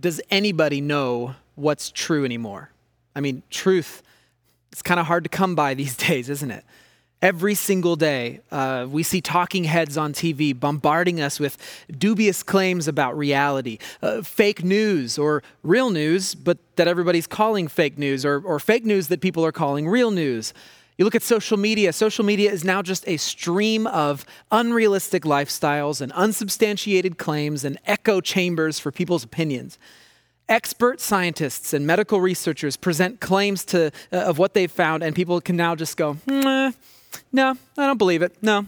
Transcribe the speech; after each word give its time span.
does 0.00 0.20
anybody 0.30 0.80
know 0.80 1.34
what's 1.54 1.90
true 1.90 2.24
anymore? 2.24 2.70
I 3.14 3.20
mean, 3.20 3.42
truth, 3.50 4.02
it's 4.72 4.82
kind 4.82 4.98
of 4.98 5.06
hard 5.06 5.24
to 5.24 5.30
come 5.30 5.54
by 5.54 5.74
these 5.82 5.96
days, 5.96 6.28
isn't 6.28 6.50
it? 6.50 6.64
Every 7.22 7.54
single 7.54 7.96
day, 7.96 8.40
uh, 8.52 8.86
we 8.90 9.02
see 9.02 9.22
talking 9.22 9.64
heads 9.64 9.96
on 9.96 10.12
TV 10.12 10.58
bombarding 10.58 11.22
us 11.22 11.40
with 11.40 11.56
dubious 11.96 12.42
claims 12.42 12.86
about 12.86 13.16
reality, 13.16 13.78
uh, 14.02 14.20
fake 14.20 14.62
news 14.62 15.16
or 15.16 15.42
real 15.62 15.88
news, 15.88 16.34
but 16.34 16.58
that 16.76 16.86
everybody's 16.86 17.26
calling 17.26 17.66
fake 17.66 17.96
news, 17.96 18.26
or, 18.26 18.42
or 18.44 18.60
fake 18.60 18.84
news 18.84 19.08
that 19.08 19.22
people 19.22 19.42
are 19.42 19.52
calling 19.52 19.88
real 19.88 20.10
news. 20.10 20.52
You 20.96 21.04
look 21.04 21.16
at 21.16 21.22
social 21.24 21.56
media, 21.56 21.92
social 21.92 22.24
media 22.24 22.52
is 22.52 22.64
now 22.64 22.80
just 22.80 23.06
a 23.08 23.16
stream 23.16 23.86
of 23.88 24.24
unrealistic 24.52 25.24
lifestyles 25.24 26.00
and 26.00 26.12
unsubstantiated 26.12 27.18
claims 27.18 27.64
and 27.64 27.78
echo 27.84 28.20
chambers 28.20 28.78
for 28.78 28.92
people's 28.92 29.24
opinions. 29.24 29.76
Expert 30.48 31.00
scientists 31.00 31.72
and 31.72 31.84
medical 31.84 32.20
researchers 32.20 32.76
present 32.76 33.18
claims 33.20 33.64
to, 33.64 33.90
uh, 34.12 34.16
of 34.18 34.38
what 34.38 34.54
they've 34.54 34.70
found, 34.70 35.02
and 35.02 35.16
people 35.16 35.40
can 35.40 35.56
now 35.56 35.74
just 35.74 35.96
go, 35.96 36.16
nah, 36.26 36.70
no, 37.32 37.56
I 37.76 37.86
don't 37.86 37.98
believe 37.98 38.22
it. 38.22 38.36
No, 38.40 38.64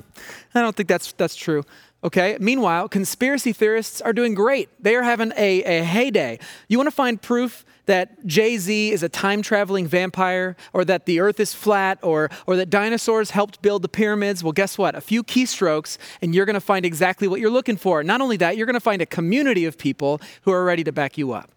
I 0.55 0.63
don't 0.63 0.75
think 0.75 0.89
that's, 0.89 1.13
that's 1.13 1.37
true. 1.37 1.65
Okay. 2.03 2.37
Meanwhile, 2.41 2.89
conspiracy 2.89 3.53
theorists 3.53 4.01
are 4.01 4.13
doing 4.13 4.35
great. 4.35 4.69
They 4.81 4.95
are 4.97 5.03
having 5.03 5.33
a, 5.37 5.63
a 5.65 5.83
heyday. 5.83 6.39
You 6.69 6.79
want 6.79 6.89
to 6.89 6.95
find 6.95 7.21
proof 7.21 7.65
that 7.87 8.27
Jay 8.27 8.59
Z 8.59 8.91
is 8.91 9.03
a 9.03 9.09
time 9.09 9.43
traveling 9.43 9.87
vampire, 9.87 10.57
or 10.73 10.85
that 10.85 11.07
the 11.07 11.21
earth 11.21 11.41
is 11.41 11.55
flat, 11.55 11.99
or, 12.03 12.31
or 12.47 12.57
that 12.57 12.71
dinosaurs 12.71 13.31
helped 13.31 13.63
build 13.63 13.83
the 13.83 13.89
pyramids? 13.89 14.45
Well, 14.45 14.53
guess 14.53 14.77
what? 14.77 14.95
A 14.95 15.01
few 15.01 15.23
keystrokes, 15.23 15.99
and 16.21 16.35
you're 16.35 16.47
going 16.47 16.55
to 16.55 16.61
find 16.61 16.85
exactly 16.85 17.27
what 17.29 17.41
you're 17.41 17.51
looking 17.51 17.77
for. 17.77 18.03
Not 18.03 18.21
only 18.21 18.37
that, 18.37 18.57
you're 18.57 18.67
going 18.67 18.75
to 18.75 18.81
find 18.81 19.01
a 19.01 19.07
community 19.07 19.65
of 19.65 19.79
people 19.79 20.21
who 20.43 20.53
are 20.53 20.65
ready 20.65 20.85
to 20.85 20.93
back 20.93 21.17
you 21.17 21.33
up. 21.33 21.51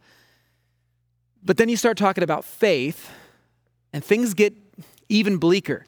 But 1.43 1.57
then 1.57 1.69
you 1.69 1.77
start 1.77 1.97
talking 1.97 2.23
about 2.23 2.45
faith, 2.45 3.09
and 3.91 4.03
things 4.03 4.33
get 4.33 4.53
even 5.09 5.38
bleaker. 5.38 5.86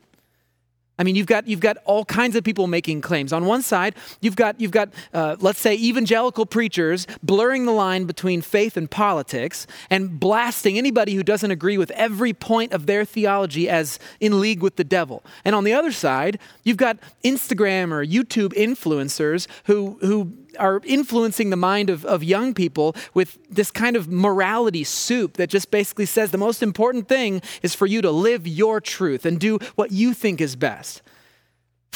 I 1.02 1.04
mean, 1.04 1.16
you've 1.16 1.26
got, 1.26 1.48
you've 1.48 1.62
got 1.62 1.78
all 1.86 2.06
kinds 2.06 2.36
of 2.36 2.44
people 2.44 2.68
making 2.68 3.02
claims. 3.02 3.34
On 3.34 3.46
one 3.46 3.64
side, 3.64 3.96
you've 4.20 4.36
got, 4.36 4.62
you've 4.62 4.70
got 4.70 4.90
uh, 5.16 5.36
let's 5.40 5.60
say, 5.60 5.74
evangelical 5.74 6.46
preachers 6.46 7.08
blurring 7.24 7.66
the 7.66 7.72
line 7.72 8.06
between 8.06 8.40
faith 8.44 8.78
and 8.78 8.90
politics 8.92 9.66
and 9.90 10.20
blasting 10.20 10.78
anybody 10.78 11.16
who 11.16 11.24
doesn't 11.24 11.50
agree 11.50 11.76
with 11.76 11.90
every 11.92 12.34
point 12.34 12.72
of 12.72 12.86
their 12.86 13.04
theology 13.04 13.68
as 13.68 13.98
in 14.20 14.40
league 14.40 14.62
with 14.62 14.76
the 14.76 14.84
devil. 14.84 15.24
And 15.44 15.56
on 15.56 15.64
the 15.64 15.74
other 15.74 15.92
side, 15.92 16.38
you've 16.64 16.78
got 16.78 17.00
Instagram 17.24 17.92
or 17.92 18.06
YouTube 18.06 18.54
influencers 18.54 19.48
who, 19.64 19.98
who 20.02 20.32
are 20.60 20.82
influencing 20.84 21.50
the 21.50 21.56
mind 21.56 21.90
of, 21.90 22.06
of 22.06 22.24
young 22.24 22.54
people 22.54 22.96
with 23.14 23.38
this 23.50 23.72
kind 23.72 23.96
of 23.96 24.08
morality 24.08 24.84
soup 24.84 25.34
that 25.38 25.50
just 25.50 25.72
basically 25.72 26.06
says 26.06 26.32
the 26.32 26.38
most 26.38 26.62
important 26.62 27.08
thing 27.08 27.42
is 27.62 27.76
for 27.76 27.86
you 27.86 28.02
to 28.02 28.12
live 28.12 28.48
your 28.48 28.82
truth 28.82 29.26
and 29.26 29.40
do 29.40 29.60
what 29.76 29.92
you 29.92 30.14
think 30.14 30.42
is 30.42 30.56
best. 30.56 31.02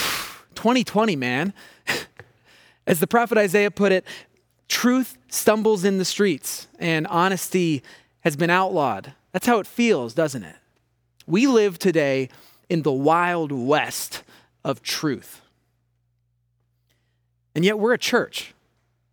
2020, 0.55 1.15
man. 1.15 1.53
As 2.87 2.99
the 2.99 3.07
prophet 3.07 3.37
Isaiah 3.37 3.71
put 3.71 3.91
it, 3.91 4.05
truth 4.67 5.17
stumbles 5.29 5.83
in 5.83 5.97
the 5.97 6.05
streets 6.05 6.67
and 6.79 7.07
honesty 7.07 7.83
has 8.21 8.35
been 8.35 8.49
outlawed. 8.49 9.13
That's 9.31 9.47
how 9.47 9.59
it 9.59 9.67
feels, 9.67 10.13
doesn't 10.13 10.43
it? 10.43 10.55
We 11.27 11.47
live 11.47 11.79
today 11.79 12.29
in 12.69 12.83
the 12.83 12.91
wild 12.91 13.51
west 13.51 14.23
of 14.63 14.81
truth. 14.81 15.41
And 17.55 17.63
yet 17.65 17.79
we're 17.79 17.93
a 17.93 17.97
church. 17.97 18.53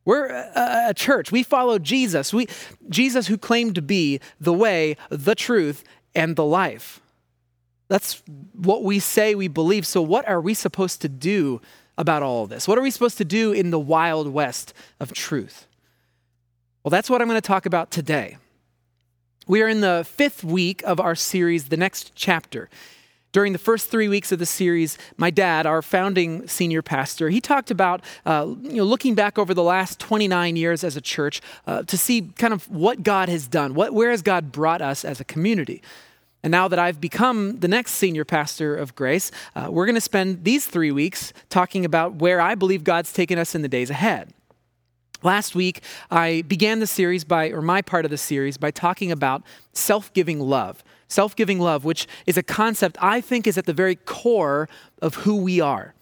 We're 0.04 0.26
a, 0.26 0.88
a, 0.88 0.94
church. 0.94 1.30
We 1.30 1.44
follow 1.44 1.78
Jesus. 1.78 2.34
We, 2.34 2.48
Jesus 2.88 3.28
who 3.28 3.38
claimed 3.38 3.76
to 3.76 3.82
be 3.82 4.18
the 4.40 4.52
way, 4.52 4.96
the 5.10 5.36
truth, 5.36 5.84
and 6.14 6.34
the 6.34 6.44
life. 6.44 7.00
That's 7.88 8.22
what 8.54 8.82
we 8.82 8.98
say 8.98 9.34
we 9.34 9.48
believe. 9.48 9.86
So, 9.86 10.02
what 10.02 10.26
are 10.26 10.40
we 10.40 10.54
supposed 10.54 11.02
to 11.02 11.08
do 11.08 11.60
about 11.96 12.22
all 12.22 12.42
of 12.44 12.48
this? 12.48 12.66
What 12.66 12.78
are 12.78 12.82
we 12.82 12.90
supposed 12.90 13.18
to 13.18 13.24
do 13.24 13.52
in 13.52 13.70
the 13.70 13.78
wild 13.78 14.28
west 14.28 14.74
of 14.98 15.12
truth? 15.12 15.66
Well, 16.82 16.90
that's 16.90 17.08
what 17.08 17.22
I'm 17.22 17.28
going 17.28 17.40
to 17.40 17.46
talk 17.46 17.64
about 17.64 17.90
today. 17.92 18.38
We 19.46 19.62
are 19.62 19.68
in 19.68 19.82
the 19.82 20.04
fifth 20.08 20.42
week 20.42 20.82
of 20.84 20.98
our 20.98 21.14
series, 21.14 21.68
The 21.68 21.76
Next 21.76 22.12
Chapter. 22.14 22.68
During 23.32 23.54
the 23.54 23.58
first 23.58 23.90
three 23.90 24.08
weeks 24.08 24.30
of 24.30 24.38
the 24.38 24.46
series, 24.46 24.98
my 25.16 25.30
dad, 25.30 25.64
our 25.64 25.80
founding 25.80 26.46
senior 26.46 26.82
pastor, 26.82 27.30
he 27.30 27.40
talked 27.40 27.70
about 27.70 28.02
uh, 28.26 28.54
you 28.60 28.74
know, 28.74 28.84
looking 28.84 29.14
back 29.14 29.38
over 29.38 29.54
the 29.54 29.62
last 29.62 29.98
29 29.98 30.54
years 30.56 30.84
as 30.84 30.96
a 30.96 31.00
church 31.00 31.40
uh, 31.66 31.82
to 31.84 31.96
see 31.96 32.30
kind 32.36 32.52
of 32.52 32.70
what 32.70 33.02
God 33.02 33.30
has 33.30 33.46
done, 33.46 33.72
what, 33.72 33.94
where 33.94 34.10
has 34.10 34.20
God 34.20 34.52
brought 34.52 34.82
us 34.82 35.02
as 35.02 35.18
a 35.18 35.24
community. 35.24 35.82
And 36.42 36.50
now 36.50 36.68
that 36.68 36.78
I've 36.78 37.00
become 37.00 37.60
the 37.60 37.68
next 37.68 37.92
senior 37.92 38.24
pastor 38.24 38.76
of 38.76 38.94
Grace, 38.94 39.30
uh, 39.54 39.68
we're 39.70 39.86
going 39.86 39.94
to 39.94 40.00
spend 40.00 40.44
these 40.44 40.66
three 40.66 40.90
weeks 40.90 41.32
talking 41.48 41.84
about 41.84 42.16
where 42.16 42.40
I 42.40 42.54
believe 42.54 42.84
God's 42.84 43.12
taken 43.12 43.38
us 43.38 43.54
in 43.54 43.62
the 43.62 43.68
days 43.68 43.90
ahead. 43.90 44.34
Last 45.22 45.54
week, 45.54 45.82
I 46.10 46.42
began 46.42 46.80
the 46.80 46.86
series 46.86 47.24
by, 47.24 47.50
or 47.50 47.62
my 47.62 47.82
part 47.82 48.04
of 48.04 48.10
the 48.10 48.18
series, 48.18 48.56
by 48.56 48.70
talking 48.70 49.12
about 49.12 49.42
self 49.72 50.12
giving 50.12 50.40
love 50.40 50.82
self 51.12 51.36
giving 51.36 51.60
love, 51.60 51.84
which 51.84 52.08
is 52.26 52.36
a 52.36 52.42
concept 52.42 52.96
I 53.00 53.20
think 53.20 53.46
is 53.46 53.56
at 53.58 53.66
the 53.66 53.72
very 53.72 53.96
core 53.96 54.68
of 55.00 55.16
who 55.16 55.36
we 55.36 55.60
are. 55.60 55.94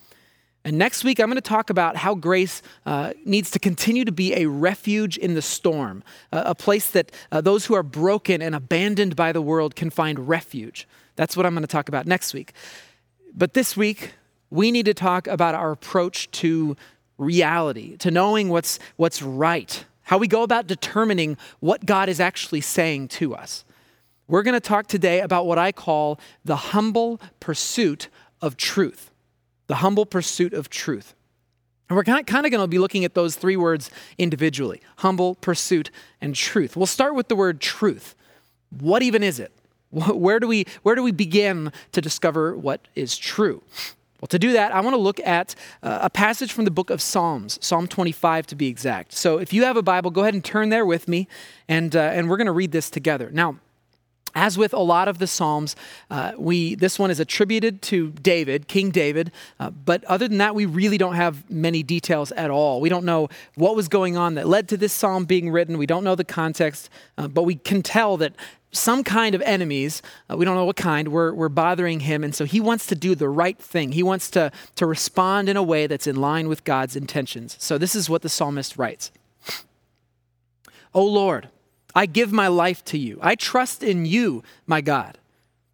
And 0.65 0.77
next 0.77 1.05
week, 1.05 1.19
I'm 1.19 1.27
going 1.27 1.37
to 1.37 1.41
talk 1.41 1.71
about 1.71 1.97
how 1.97 2.15
grace 2.15 2.61
uh, 2.85 3.15
needs 3.25 3.51
to 3.53 3.59
continue 3.59 4.05
to 4.05 4.13
be 4.13 4.35
a 4.35 4.47
refuge 4.47 5.17
in 5.17 5.35
the 5.35 5.43
storm, 5.43 6.05
uh, 6.33 6.43
a 6.47 6.55
place 6.55 6.91
that 6.91 7.11
uh, 7.33 7.41
those 7.41 7.67
who 7.67 7.75
are 7.75 7.83
broken 7.83 8.43
and 8.43 8.55
abandoned 8.55 9.17
by 9.17 9.33
the 9.33 9.41
world 9.41 9.75
can 9.75 9.89
find 9.89 10.29
refuge. 10.29 10.87
That's 11.17 11.37
what 11.37 11.47
I'm 11.47 11.55
going 11.55 11.63
to 11.63 11.69
talk 11.69 11.89
about 11.89 12.07
next 12.07 12.35
week. 12.35 12.53
But 13.35 13.55
this 13.55 13.75
week, 13.75 14.13
we 14.51 14.71
need 14.71 14.85
to 14.85 14.95
talk 14.95 15.27
about 15.27 15.55
our 15.55 15.73
approach 15.73 16.31
to 16.33 16.77
reality, 17.21 17.97
to 17.99 18.11
knowing 18.11 18.49
what's, 18.49 18.79
what's 18.97 19.23
right, 19.23 19.85
how 20.05 20.19
we 20.19 20.27
go 20.27 20.43
about 20.43 20.67
determining 20.67 21.37
what 21.61 21.87
God 21.87 22.09
is 22.09 22.19
actually 22.19 22.63
saying 22.63 23.09
to 23.09 23.35
us. 23.35 23.65
We're 24.27 24.43
going 24.43 24.55
to 24.55 24.61
talk 24.61 24.87
today 24.87 25.21
about 25.21 25.47
what 25.47 25.59
I 25.59 25.73
call 25.73 26.19
the 26.45 26.57
humble 26.57 27.21
pursuit 27.41 28.09
of 28.41 28.57
truth. 28.57 29.11
The 29.67 29.77
humble 29.77 30.07
pursuit 30.07 30.53
of 30.53 30.71
truth. 30.71 31.15
And 31.89 31.97
we're 31.97 32.05
kind 32.05 32.21
of, 32.21 32.27
kind 32.27 32.47
of 32.47 32.53
going 32.53 32.63
to 32.63 32.69
be 32.69 32.79
looking 32.79 33.05
at 33.05 33.15
those 33.15 33.35
three 33.35 33.57
words 33.57 33.91
individually 34.19 34.81
humble, 34.99 35.35
pursuit, 35.37 35.91
and 36.21 36.35
truth. 36.35 36.77
We'll 36.77 36.87
start 36.87 37.15
with 37.15 37.29
the 37.29 37.37
word 37.37 37.61
truth. 37.61 38.15
What 38.79 39.03
even 39.03 39.23
is 39.25 39.41
it? 39.41 39.53
Where 39.91 40.39
do 40.39 40.47
we, 40.47 40.67
where 40.83 40.95
do 40.95 41.03
we 41.03 41.11
begin 41.11 41.73
to 41.91 42.01
discover 42.01 42.57
what 42.57 42.87
is 42.95 43.19
true? 43.19 43.65
Well, 44.21 44.29
to 44.29 44.39
do 44.39 44.53
that, 44.53 44.75
I 44.75 44.81
want 44.81 44.95
to 44.95 45.01
look 45.01 45.19
at 45.21 45.55
uh, 45.83 46.01
a 46.03 46.11
passage 46.11 46.53
from 46.53 46.67
the 46.67 46.71
book 46.71 46.91
of 46.91 47.01
Psalms, 47.01 47.59
Psalm 47.63 47.87
25 47.87 48.47
to 48.49 48.55
be 48.55 48.69
exact. 48.69 49.13
So 49.13 49.39
if 49.39 49.53
you 49.53 49.65
have 49.65 49.77
a 49.77 49.83
Bible, 49.83 50.11
go 50.11 50.21
ahead 50.21 50.35
and 50.35 50.45
turn 50.45 50.69
there 50.69 50.85
with 50.85 51.09
me, 51.09 51.27
and, 51.69 51.97
uh, 51.97 52.01
and 52.01 52.29
we're 52.29 52.37
going 52.37 52.47
to 52.47 52.53
read 52.53 52.73
this 52.73 52.91
together. 52.91 53.31
Now, 53.33 53.57
as 54.35 54.57
with 54.57 54.73
a 54.73 54.79
lot 54.79 55.09
of 55.09 55.19
the 55.19 55.27
Psalms, 55.27 55.75
uh, 56.11 56.33
we, 56.37 56.75
this 56.75 56.99
one 56.99 57.11
is 57.11 57.19
attributed 57.19 57.83
to 57.83 58.11
David, 58.11 58.69
King 58.69 58.91
David, 58.91 59.33
uh, 59.59 59.71
but 59.71 60.05
other 60.05 60.29
than 60.29 60.39
that, 60.39 60.55
we 60.55 60.67
really 60.67 60.99
don't 60.99 61.17
have 61.17 61.51
many 61.51 61.83
details 61.83 62.31
at 62.33 62.51
all. 62.51 62.81
We 62.81 62.89
don't 62.89 63.05
know 63.05 63.29
what 63.55 63.75
was 63.75 63.89
going 63.89 64.17
on 64.17 64.35
that 64.35 64.47
led 64.47 64.69
to 64.69 64.77
this 64.77 64.93
psalm 64.93 65.25
being 65.25 65.51
written. 65.51 65.79
We 65.79 65.87
don't 65.87 66.05
know 66.05 66.15
the 66.15 66.25
context, 66.25 66.91
uh, 67.19 67.27
but 67.27 67.43
we 67.43 67.57
can 67.57 67.83
tell 67.83 68.17
that 68.19 68.35
some 68.73 69.03
kind 69.03 69.35
of 69.35 69.43
enemies, 69.43 70.01
uh, 70.31 70.37
we 70.37 70.45
don't 70.45 70.55
know 70.55 70.65
what 70.65 70.77
kind, 70.77 71.09
were, 71.09 71.35
were 71.35 71.49
bothering 71.49 72.01
him. 72.01 72.23
And 72.23 72.35
so 72.35 72.45
he 72.45 72.61
wants 72.61 72.87
to 72.87 72.95
do 72.95 73.15
the 73.15 73.29
right 73.29 73.59
thing. 73.59 73.93
He 73.93 74.03
wants 74.03 74.31
to, 74.31 74.53
to 74.77 74.87
respond 74.87 75.49
in 75.49 75.57
a 75.57 75.63
way 75.63 75.87
that's 75.87 76.07
in 76.07 76.17
line 76.17 76.49
with 76.49 76.65
God's 76.65 76.95
intentions. 76.95 77.57
So 77.59 77.79
this 77.79 77.95
is 77.95 78.09
what 78.09 78.23
the 78.23 78.29
psalmist 78.29 78.77
writes 78.77 79.11
O 80.95 81.05
Lord, 81.05 81.49
I 81.95 82.07
give 82.07 82.33
my 82.33 82.49
life 82.49 82.85
to 82.87 82.99
you. 82.99 83.19
I 83.21 83.35
trust 83.35 83.83
in 83.83 84.07
you, 84.07 84.43
my 84.67 84.81
God. 84.81 85.19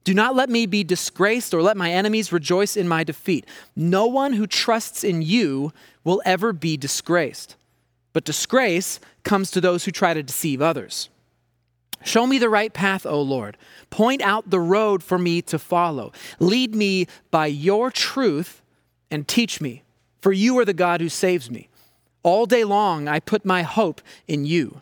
Do 0.04 0.14
not 0.14 0.37
let 0.37 0.49
me 0.49 0.66
be 0.66 0.84
disgraced 0.84 1.52
or 1.52 1.62
let 1.62 1.76
my 1.76 1.90
enemies 1.90 2.32
rejoice 2.32 2.76
in 2.76 2.87
my 2.87 3.02
defeat. 3.02 3.44
No 3.75 4.06
one 4.06 4.34
who 4.34 4.46
trusts 4.46 5.02
in 5.02 5.20
you 5.20 5.72
will 6.04 6.22
ever 6.25 6.52
be 6.52 6.76
disgraced. 6.76 7.56
But 8.12 8.25
disgrace 8.25 9.00
comes 9.25 9.50
to 9.50 9.60
those 9.60 9.84
who 9.84 9.90
try 9.90 10.14
to 10.14 10.22
deceive 10.22 10.62
others. 10.62 11.08
Show 12.04 12.26
me 12.26 12.38
the 12.38 12.48
right 12.48 12.72
path, 12.72 13.04
O 13.04 13.20
Lord. 13.20 13.56
Point 13.90 14.22
out 14.22 14.50
the 14.50 14.60
road 14.60 15.02
for 15.02 15.19
me 15.19 15.43
to 15.43 15.58
follow. 15.58 16.12
Lead 16.38 16.75
me 16.75 17.06
by 17.31 17.46
your 17.46 17.90
truth 17.90 18.62
and 19.10 19.26
teach 19.26 19.60
me, 19.60 19.82
for 20.20 20.32
you 20.32 20.58
are 20.58 20.64
the 20.64 20.72
God 20.72 21.00
who 21.00 21.08
saves 21.08 21.50
me. 21.50 21.69
All 22.22 22.46
day 22.46 22.64
long 22.64 23.08
I 23.08 23.20
put 23.20 23.44
my 23.44 23.62
hope 23.62 24.00
in 24.26 24.44
you. 24.44 24.81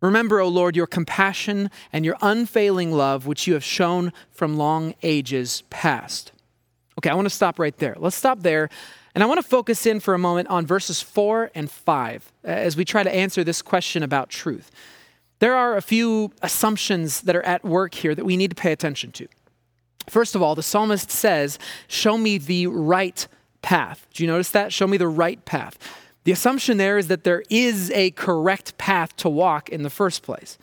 Remember, 0.00 0.40
O 0.40 0.48
Lord, 0.48 0.76
your 0.76 0.86
compassion 0.86 1.70
and 1.92 2.04
your 2.04 2.16
unfailing 2.22 2.92
love, 2.92 3.26
which 3.26 3.46
you 3.46 3.54
have 3.54 3.64
shown 3.64 4.12
from 4.30 4.56
long 4.56 4.94
ages 5.02 5.64
past. 5.70 6.32
Okay, 6.98 7.10
I 7.10 7.14
want 7.14 7.26
to 7.26 7.34
stop 7.34 7.58
right 7.58 7.76
there. 7.78 7.96
Let's 7.98 8.16
stop 8.16 8.40
there. 8.40 8.68
And 9.14 9.24
I 9.24 9.26
want 9.26 9.42
to 9.42 9.46
focus 9.46 9.86
in 9.86 9.98
for 9.98 10.14
a 10.14 10.18
moment 10.18 10.48
on 10.48 10.66
verses 10.66 11.02
four 11.02 11.50
and 11.54 11.70
five 11.70 12.30
uh, 12.44 12.48
as 12.48 12.76
we 12.76 12.84
try 12.84 13.02
to 13.02 13.12
answer 13.12 13.42
this 13.42 13.62
question 13.62 14.02
about 14.02 14.30
truth. 14.30 14.70
There 15.40 15.54
are 15.54 15.76
a 15.76 15.82
few 15.82 16.32
assumptions 16.42 17.22
that 17.22 17.36
are 17.36 17.42
at 17.42 17.64
work 17.64 17.94
here 17.94 18.14
that 18.14 18.24
we 18.24 18.36
need 18.36 18.50
to 18.50 18.56
pay 18.56 18.72
attention 18.72 19.12
to. 19.12 19.28
First 20.08 20.34
of 20.34 20.42
all, 20.42 20.54
the 20.54 20.62
psalmist 20.62 21.10
says, 21.10 21.58
Show 21.86 22.18
me 22.18 22.38
the 22.38 22.66
right 22.66 23.26
path. 23.62 24.06
Do 24.12 24.22
you 24.22 24.26
notice 24.26 24.50
that? 24.50 24.72
Show 24.72 24.86
me 24.86 24.96
the 24.96 25.08
right 25.08 25.44
path. 25.44 25.78
The 26.24 26.32
assumption 26.32 26.76
there 26.76 26.98
is 26.98 27.08
that 27.08 27.24
there 27.24 27.42
is 27.48 27.90
a 27.92 28.10
correct 28.12 28.76
path 28.78 29.16
to 29.16 29.28
walk 29.28 29.68
in 29.68 29.82
the 29.82 29.90
first 29.90 30.22
place. 30.22 30.58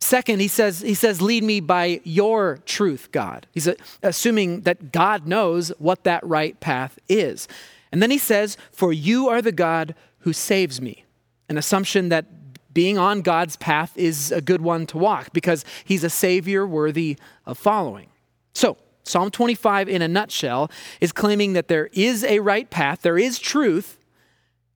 Second, 0.00 0.40
he 0.40 0.48
says, 0.48 0.82
he 0.82 0.94
says, 0.94 1.22
lead 1.22 1.42
me 1.42 1.60
by 1.60 2.00
your 2.04 2.58
truth, 2.66 3.10
God. 3.10 3.46
He's 3.52 3.68
assuming 4.02 4.60
that 4.62 4.92
God 4.92 5.26
knows 5.26 5.70
what 5.78 6.04
that 6.04 6.24
right 6.26 6.58
path 6.60 6.98
is. 7.08 7.48
And 7.90 8.02
then 8.02 8.10
he 8.10 8.18
says, 8.18 8.58
for 8.70 8.92
you 8.92 9.28
are 9.28 9.40
the 9.40 9.52
God 9.52 9.94
who 10.18 10.32
saves 10.32 10.80
me. 10.80 11.04
An 11.48 11.56
assumption 11.56 12.10
that 12.10 12.26
being 12.74 12.98
on 12.98 13.22
God's 13.22 13.56
path 13.56 13.96
is 13.96 14.30
a 14.32 14.40
good 14.40 14.60
one 14.60 14.86
to 14.86 14.98
walk 14.98 15.32
because 15.32 15.64
he's 15.84 16.04
a 16.04 16.10
savior 16.10 16.66
worthy 16.66 17.16
of 17.46 17.56
following. 17.56 18.08
So, 18.52 18.76
Psalm 19.04 19.30
25, 19.30 19.88
in 19.88 20.02
a 20.02 20.08
nutshell, 20.08 20.70
is 21.00 21.12
claiming 21.12 21.52
that 21.52 21.68
there 21.68 21.88
is 21.92 22.24
a 22.24 22.40
right 22.40 22.68
path, 22.68 23.02
there 23.02 23.18
is 23.18 23.38
truth, 23.38 23.98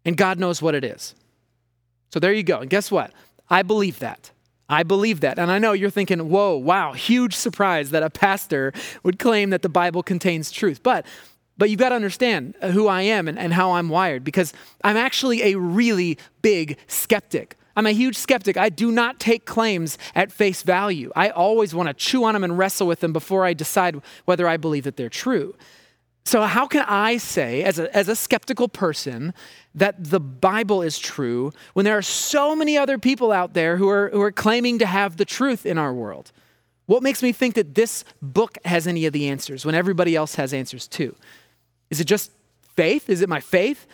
and 0.04 0.16
God 0.16 0.38
knows 0.38 0.62
what 0.62 0.74
it 0.74 0.84
is. 0.84 1.14
So 2.10 2.20
there 2.20 2.32
you 2.32 2.42
go. 2.42 2.60
And 2.60 2.70
guess 2.70 2.90
what? 2.90 3.12
I 3.50 3.62
believe 3.62 3.98
that. 3.98 4.30
I 4.68 4.82
believe 4.82 5.20
that. 5.20 5.38
And 5.38 5.50
I 5.50 5.58
know 5.58 5.72
you're 5.72 5.90
thinking, 5.90 6.28
whoa, 6.28 6.56
wow, 6.56 6.92
huge 6.92 7.34
surprise 7.34 7.90
that 7.90 8.02
a 8.02 8.10
pastor 8.10 8.72
would 9.02 9.18
claim 9.18 9.50
that 9.50 9.62
the 9.62 9.68
Bible 9.68 10.02
contains 10.02 10.50
truth. 10.50 10.82
But 10.82 11.06
but 11.56 11.70
you've 11.70 11.80
got 11.80 11.88
to 11.88 11.96
understand 11.96 12.54
who 12.62 12.86
I 12.86 13.02
am 13.02 13.26
and, 13.26 13.36
and 13.36 13.52
how 13.52 13.72
I'm 13.72 13.88
wired 13.88 14.22
because 14.22 14.52
I'm 14.84 14.96
actually 14.96 15.42
a 15.42 15.58
really 15.58 16.16
big 16.40 16.78
skeptic. 16.86 17.57
I'm 17.78 17.86
a 17.86 17.92
huge 17.92 18.16
skeptic. 18.16 18.56
I 18.56 18.70
do 18.70 18.90
not 18.90 19.20
take 19.20 19.44
claims 19.44 19.98
at 20.16 20.32
face 20.32 20.62
value. 20.64 21.12
I 21.14 21.28
always 21.28 21.76
want 21.76 21.88
to 21.88 21.94
chew 21.94 22.24
on 22.24 22.34
them 22.34 22.42
and 22.42 22.58
wrestle 22.58 22.88
with 22.88 22.98
them 22.98 23.12
before 23.12 23.44
I 23.44 23.54
decide 23.54 24.02
whether 24.24 24.48
I 24.48 24.56
believe 24.56 24.82
that 24.82 24.96
they're 24.96 25.08
true. 25.08 25.54
So, 26.24 26.42
how 26.42 26.66
can 26.66 26.84
I 26.88 27.18
say, 27.18 27.62
as 27.62 27.78
a, 27.78 27.96
as 27.96 28.08
a 28.08 28.16
skeptical 28.16 28.68
person, 28.68 29.32
that 29.76 29.94
the 30.02 30.18
Bible 30.18 30.82
is 30.82 30.98
true 30.98 31.52
when 31.74 31.84
there 31.84 31.96
are 31.96 32.02
so 32.02 32.56
many 32.56 32.76
other 32.76 32.98
people 32.98 33.30
out 33.30 33.54
there 33.54 33.76
who 33.76 33.88
are, 33.88 34.10
who 34.10 34.22
are 34.22 34.32
claiming 34.32 34.80
to 34.80 34.86
have 34.86 35.16
the 35.16 35.24
truth 35.24 35.64
in 35.64 35.78
our 35.78 35.94
world? 35.94 36.32
What 36.86 37.04
makes 37.04 37.22
me 37.22 37.30
think 37.30 37.54
that 37.54 37.76
this 37.76 38.02
book 38.20 38.58
has 38.64 38.88
any 38.88 39.06
of 39.06 39.12
the 39.12 39.28
answers 39.28 39.64
when 39.64 39.76
everybody 39.76 40.16
else 40.16 40.34
has 40.34 40.52
answers 40.52 40.88
too? 40.88 41.14
Is 41.90 42.00
it 42.00 42.06
just 42.06 42.32
faith? 42.78 43.10
Is 43.10 43.22
it 43.22 43.28
my 43.28 43.40
faith? 43.40 43.88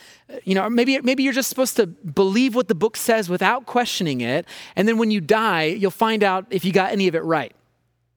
You 0.44 0.54
know, 0.54 0.68
maybe, 0.68 1.00
maybe 1.00 1.22
you're 1.22 1.32
just 1.32 1.48
supposed 1.48 1.74
to 1.76 1.86
believe 1.86 2.54
what 2.54 2.68
the 2.68 2.74
book 2.74 2.98
says 2.98 3.30
without 3.30 3.64
questioning 3.64 4.20
it. 4.20 4.46
And 4.76 4.86
then 4.86 4.98
when 4.98 5.10
you 5.10 5.22
die, 5.22 5.64
you'll 5.80 6.00
find 6.06 6.22
out 6.22 6.44
if 6.50 6.66
you 6.66 6.72
got 6.72 6.92
any 6.92 7.08
of 7.08 7.14
it 7.14 7.24
right. 7.24 7.54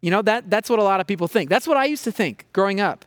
You 0.02 0.12
know, 0.12 0.22
that, 0.24 0.50
that's 0.50 0.70
what 0.70 0.80
a 0.80 0.84
lot 0.84 1.00
of 1.00 1.08
people 1.08 1.30
think. 1.30 1.50
That's 1.50 1.68
what 1.68 1.78
I 1.78 1.86
used 1.86 2.04
to 2.04 2.12
think 2.12 2.46
growing 2.52 2.82
up. 2.82 3.06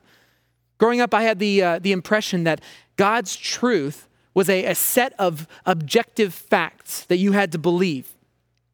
Growing 0.78 1.02
up, 1.02 1.12
I 1.12 1.22
had 1.22 1.38
the, 1.38 1.62
uh, 1.62 1.78
the 1.78 1.92
impression 1.92 2.44
that 2.44 2.62
God's 2.96 3.36
truth 3.36 4.08
was 4.32 4.48
a, 4.48 4.64
a 4.64 4.74
set 4.74 5.12
of 5.18 5.46
objective 5.66 6.32
facts 6.32 7.04
that 7.04 7.18
you 7.18 7.32
had 7.32 7.52
to 7.52 7.58
believe. 7.58 8.16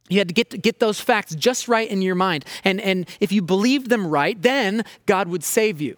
You 0.08 0.18
had 0.18 0.28
to 0.28 0.34
get, 0.34 0.62
get 0.62 0.78
those 0.78 1.00
facts 1.00 1.34
just 1.34 1.66
right 1.66 1.90
in 1.90 2.02
your 2.02 2.14
mind. 2.14 2.44
And, 2.62 2.80
and 2.80 3.08
if 3.18 3.32
you 3.32 3.42
believed 3.42 3.90
them 3.90 4.06
right, 4.06 4.40
then 4.40 4.84
God 5.06 5.26
would 5.26 5.42
save 5.42 5.80
you. 5.80 5.96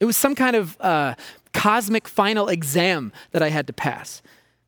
It 0.00 0.06
was 0.06 0.16
some 0.16 0.34
kind 0.34 0.56
of 0.56 0.76
uh, 0.80 1.14
cosmic 1.52 2.08
final 2.08 2.48
exam 2.48 3.12
that 3.32 3.42
I 3.42 3.50
had 3.50 3.66
to 3.66 3.72
pass. 3.72 4.22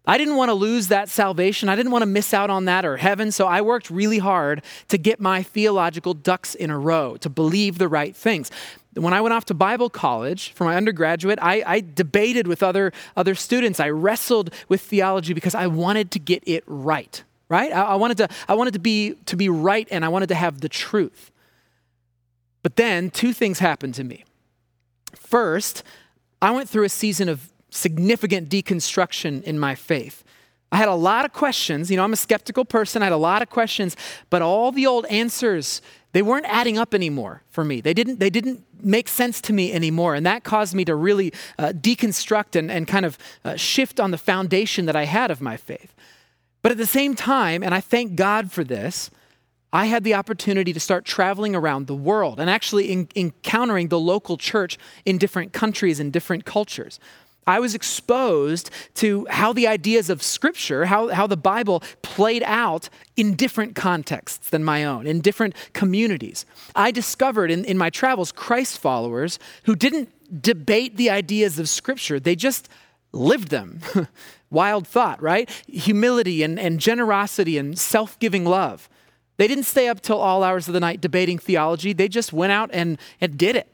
I 0.07 0.19
didn't 0.19 0.37
want 0.37 0.51
to 0.51 0.55
lose 0.55 0.89
that 0.89 1.09
salvation. 1.09 1.69
I 1.69 1.77
didn't 1.77 1.93
want 1.93 2.03
to 2.03 2.07
miss 2.07 2.35
out 2.35 2.51
on 2.51 2.67
that 2.67 2.85
or 2.85 2.99
heaven. 2.99 3.33
So 3.33 3.47
I 3.47 3.63
worked 3.63 3.89
really 3.89 4.19
hard 4.19 4.63
to 4.89 4.99
get 4.99 5.19
my 5.19 5.43
theological 5.43 6.13
ducks 6.13 6.55
in 6.55 6.69
a 6.69 6.79
row, 6.79 7.17
to 7.19 7.31
believe 7.31 7.79
the 7.79 7.89
right 7.89 8.15
things. 8.15 8.51
When 8.93 9.15
I 9.15 9.23
went 9.23 9.33
off 9.33 9.47
to 9.47 9.55
Bible 9.55 9.89
college 9.89 10.53
for 10.53 10.65
my 10.65 10.77
undergraduate, 10.77 11.39
I, 11.41 11.63
I 11.67 11.81
debated 11.81 12.47
with 12.47 12.63
other, 12.63 12.93
other 13.17 13.35
students. 13.35 13.81
I 13.81 13.89
wrestled 13.89 14.53
with 14.69 14.83
theology 14.83 15.33
because 15.33 15.55
I 15.55 15.67
wanted 15.69 16.11
to 16.13 16.19
get 16.19 16.43
it 16.47 16.65
right, 16.67 17.25
right? 17.49 17.73
I, 17.73 17.83
I, 17.83 17.95
wanted, 17.95 18.19
to, 18.19 18.29
I 18.47 18.55
wanted 18.55 18.75
to, 18.75 18.81
be, 18.81 19.15
to 19.25 19.37
be 19.37 19.49
right 19.49 19.89
and 19.91 20.05
I 20.05 20.09
wanted 20.09 20.29
to 20.29 20.35
have 20.35 20.61
the 20.61 20.69
truth. 20.69 21.33
But 22.63 22.77
then 22.77 23.11
two 23.11 23.33
things 23.33 23.59
happened 23.59 23.95
to 23.95 24.05
me. 24.05 24.25
First, 25.17 25.83
I 26.45 26.51
went 26.51 26.69
through 26.69 26.85
a 26.85 26.91
season 26.91 27.31
of 27.31 27.51
significant 27.71 28.51
deconstruction 28.51 29.43
in 29.45 29.59
my 29.59 29.75
faith. 29.75 30.23
I 30.71 30.77
had 30.77 30.89
a 30.89 30.95
lot 30.95 31.25
of 31.25 31.33
questions. 31.33 31.91
You 31.91 31.97
know, 31.97 32.05
I'm 32.05 32.13
a 32.13 32.17
skeptical 32.17 32.67
person. 32.67 33.01
I 33.01 33.07
had 33.07 33.15
a 33.15 33.17
lot 33.17 33.41
of 33.41 33.49
questions, 33.49 33.97
but 34.29 34.43
all 34.43 34.71
the 34.71 34.87
old 34.87 35.07
answers, 35.07 35.81
they 36.13 36.21
weren't 36.21 36.45
adding 36.47 36.77
up 36.77 36.93
anymore 36.93 37.43
for 37.49 37.65
me. 37.65 37.81
They 37.81 37.95
didn't, 37.95 38.21
they 38.21 38.29
didn't 38.29 38.63
make 38.83 39.09
sense 39.09 39.41
to 39.41 39.55
me 39.55 39.73
anymore. 39.73 40.15
And 40.15 40.27
that 40.27 40.45
caused 40.45 40.75
me 40.75 40.85
to 40.85 40.95
really 40.95 41.33
uh, 41.59 41.69
deconstruct 41.69 42.57
and, 42.57 42.71
and 42.71 42.87
kind 42.87 43.07
of 43.07 43.17
uh, 43.43 43.57
shift 43.57 43.99
on 43.99 44.11
the 44.11 44.19
foundation 44.19 44.85
that 44.85 44.97
I 44.97 45.05
had 45.05 45.31
of 45.31 45.41
my 45.41 45.57
faith. 45.57 45.95
But 46.61 46.73
at 46.73 46.79
the 46.79 46.85
same 46.87 47.15
time, 47.15 47.63
and 47.63 47.75
I 47.75 47.81
thank 47.81 48.17
God 48.17 48.53
for 48.53 48.65
this, 48.65 49.11
I 49.75 49.87
had 49.87 50.05
the 50.05 50.15
opportunity 50.15 50.73
to 50.73 50.79
start 50.79 51.05
traveling 51.05 51.57
around 51.57 51.89
the 51.89 51.97
world 51.97 52.39
and 52.39 52.49
actually 52.49 52.93
in, 52.93 53.09
encountering 53.17 53.89
the 53.89 53.99
local 53.99 54.37
church 54.37 54.79
in 55.05 55.19
different 55.19 55.53
countries 55.53 55.99
and 55.99 56.13
different 56.13 56.45
cultures. 56.45 57.01
I 57.45 57.59
was 57.59 57.75
exposed 57.75 58.71
to 58.95 59.27
how 59.29 59.53
the 59.53 59.67
ideas 59.67 60.11
of 60.11 60.23
Scripture, 60.23 60.85
how, 60.87 61.09
how 61.09 61.27
the 61.27 61.37
Bible 61.37 61.83
played 62.03 62.45
out 62.45 62.89
in 63.17 63.35
different 63.35 63.75
contexts 63.75 64.49
than 64.49 64.63
my 64.63 64.85
own, 64.85 65.09
in 65.09 65.21
different 65.21 65.57
communities. 65.73 66.47
I 66.77 66.93
discovered 66.93 67.51
in, 67.51 67.65
in 67.65 67.77
my 67.77 67.91
travels 67.91 68.31
Christ 68.31 68.79
followers 68.79 69.41
who 69.65 69.75
didn't 69.75 70.09
debate 70.41 70.97
the 70.97 71.11
ideas 71.11 71.59
of 71.59 71.69
Scripture, 71.69 72.21
they 72.21 72.37
just 72.37 72.69
lived 73.11 73.49
them. 73.49 73.81
Wild 74.51 74.87
thought, 74.87 75.21
right? 75.21 75.51
Humility 75.67 76.45
and, 76.45 76.61
and 76.61 76.79
generosity 76.79 77.59
and 77.59 77.77
self 77.77 78.17
giving 78.21 78.45
love. 78.45 78.89
They 79.37 79.49
didn't 79.49 79.65
stay 79.65 79.89
up 79.89 80.01
till 80.01 80.19
all 80.19 80.43
hours 80.43 80.69
of 80.69 80.75
the 80.75 80.81
night 80.81 81.01
debating 81.01 81.39
theology. 81.39 81.93
They 81.93 82.09
just 82.09 82.33
went 82.33 82.53
out 82.53 82.71
and, 82.73 82.99
and 83.21 83.37
did 83.37 83.57
it. 83.57 83.69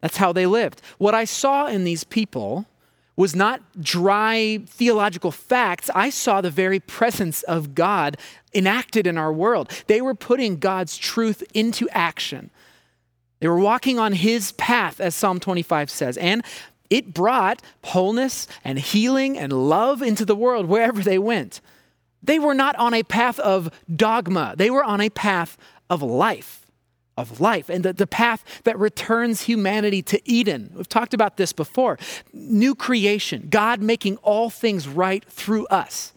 That's 0.00 0.16
how 0.16 0.32
they 0.32 0.46
lived. 0.46 0.80
What 0.98 1.14
I 1.14 1.24
saw 1.24 1.66
in 1.66 1.84
these 1.84 2.04
people 2.04 2.66
was 3.14 3.36
not 3.36 3.60
dry 3.80 4.58
theological 4.66 5.30
facts. 5.30 5.90
I 5.94 6.10
saw 6.10 6.40
the 6.40 6.50
very 6.50 6.80
presence 6.80 7.42
of 7.42 7.74
God 7.74 8.16
enacted 8.54 9.06
in 9.06 9.18
our 9.18 9.32
world. 9.32 9.70
They 9.86 10.00
were 10.00 10.14
putting 10.14 10.58
God's 10.58 10.96
truth 10.96 11.44
into 11.54 11.88
action. 11.90 12.50
They 13.40 13.48
were 13.48 13.58
walking 13.58 13.98
on 13.98 14.12
his 14.12 14.52
path, 14.52 15.00
as 15.00 15.14
Psalm 15.14 15.40
25 15.40 15.90
says. 15.90 16.16
And 16.16 16.44
it 16.88 17.12
brought 17.12 17.60
wholeness 17.84 18.46
and 18.64 18.78
healing 18.78 19.38
and 19.38 19.52
love 19.52 20.02
into 20.02 20.24
the 20.24 20.36
world 20.36 20.66
wherever 20.66 21.02
they 21.02 21.18
went. 21.18 21.60
They 22.22 22.38
were 22.38 22.54
not 22.54 22.76
on 22.76 22.94
a 22.94 23.02
path 23.02 23.38
of 23.40 23.70
dogma, 23.94 24.54
they 24.56 24.70
were 24.70 24.84
on 24.84 25.00
a 25.00 25.10
path 25.10 25.56
of 25.90 26.02
life. 26.02 26.58
Of 27.14 27.40
life 27.40 27.68
and 27.68 27.84
the, 27.84 27.92
the 27.92 28.06
path 28.06 28.62
that 28.64 28.78
returns 28.78 29.42
humanity 29.42 30.00
to 30.04 30.20
Eden. 30.24 30.72
We've 30.74 30.88
talked 30.88 31.12
about 31.12 31.36
this 31.36 31.52
before. 31.52 31.98
New 32.32 32.74
creation, 32.74 33.48
God 33.50 33.82
making 33.82 34.16
all 34.16 34.48
things 34.48 34.88
right 34.88 35.22
through 35.26 35.66
us. 35.66 36.14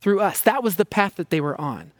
Through 0.00 0.18
us. 0.18 0.40
That 0.40 0.64
was 0.64 0.74
the 0.74 0.84
path 0.84 1.14
that 1.16 1.30
they 1.30 1.40
were 1.40 1.58
on. 1.60 1.92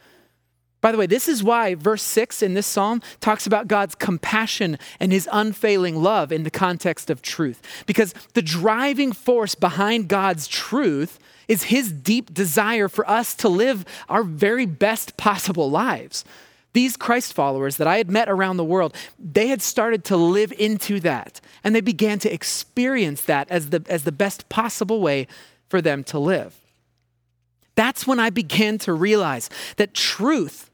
By 0.84 0.90
the 0.92 0.98
way, 0.98 1.06
this 1.06 1.28
is 1.28 1.42
why 1.42 1.76
verse 1.76 2.02
6 2.02 2.42
in 2.42 2.52
this 2.52 2.66
psalm 2.66 3.00
talks 3.20 3.46
about 3.46 3.68
God's 3.68 3.94
compassion 3.94 4.78
and 5.00 5.12
his 5.12 5.26
unfailing 5.32 6.02
love 6.02 6.30
in 6.30 6.42
the 6.42 6.50
context 6.50 7.08
of 7.08 7.22
truth. 7.22 7.84
Because 7.86 8.12
the 8.34 8.42
driving 8.42 9.12
force 9.12 9.54
behind 9.54 10.08
God's 10.08 10.46
truth 10.48 11.18
is 11.48 11.64
his 11.64 11.92
deep 11.92 12.32
desire 12.32 12.88
for 12.88 13.08
us 13.08 13.34
to 13.36 13.48
live 13.48 13.84
our 14.08 14.22
very 14.22 14.66
best 14.66 15.16
possible 15.16 15.70
lives. 15.70 16.24
These 16.72 16.96
Christ 16.96 17.32
followers 17.32 17.76
that 17.76 17.86
I 17.86 17.98
had 17.98 18.10
met 18.10 18.28
around 18.28 18.56
the 18.56 18.64
world, 18.64 18.96
they 19.18 19.46
had 19.46 19.62
started 19.62 20.04
to 20.06 20.16
live 20.16 20.52
into 20.58 20.98
that, 21.00 21.40
and 21.62 21.74
they 21.74 21.80
began 21.80 22.18
to 22.20 22.32
experience 22.32 23.22
that 23.22 23.48
as 23.50 23.70
the, 23.70 23.84
as 23.88 24.02
the 24.02 24.12
best 24.12 24.48
possible 24.48 25.00
way 25.00 25.28
for 25.68 25.80
them 25.80 26.02
to 26.04 26.18
live. 26.18 26.56
That's 27.76 28.06
when 28.06 28.20
I 28.20 28.30
began 28.30 28.78
to 28.78 28.92
realize 28.92 29.50
that 29.76 29.94
truth 29.94 30.70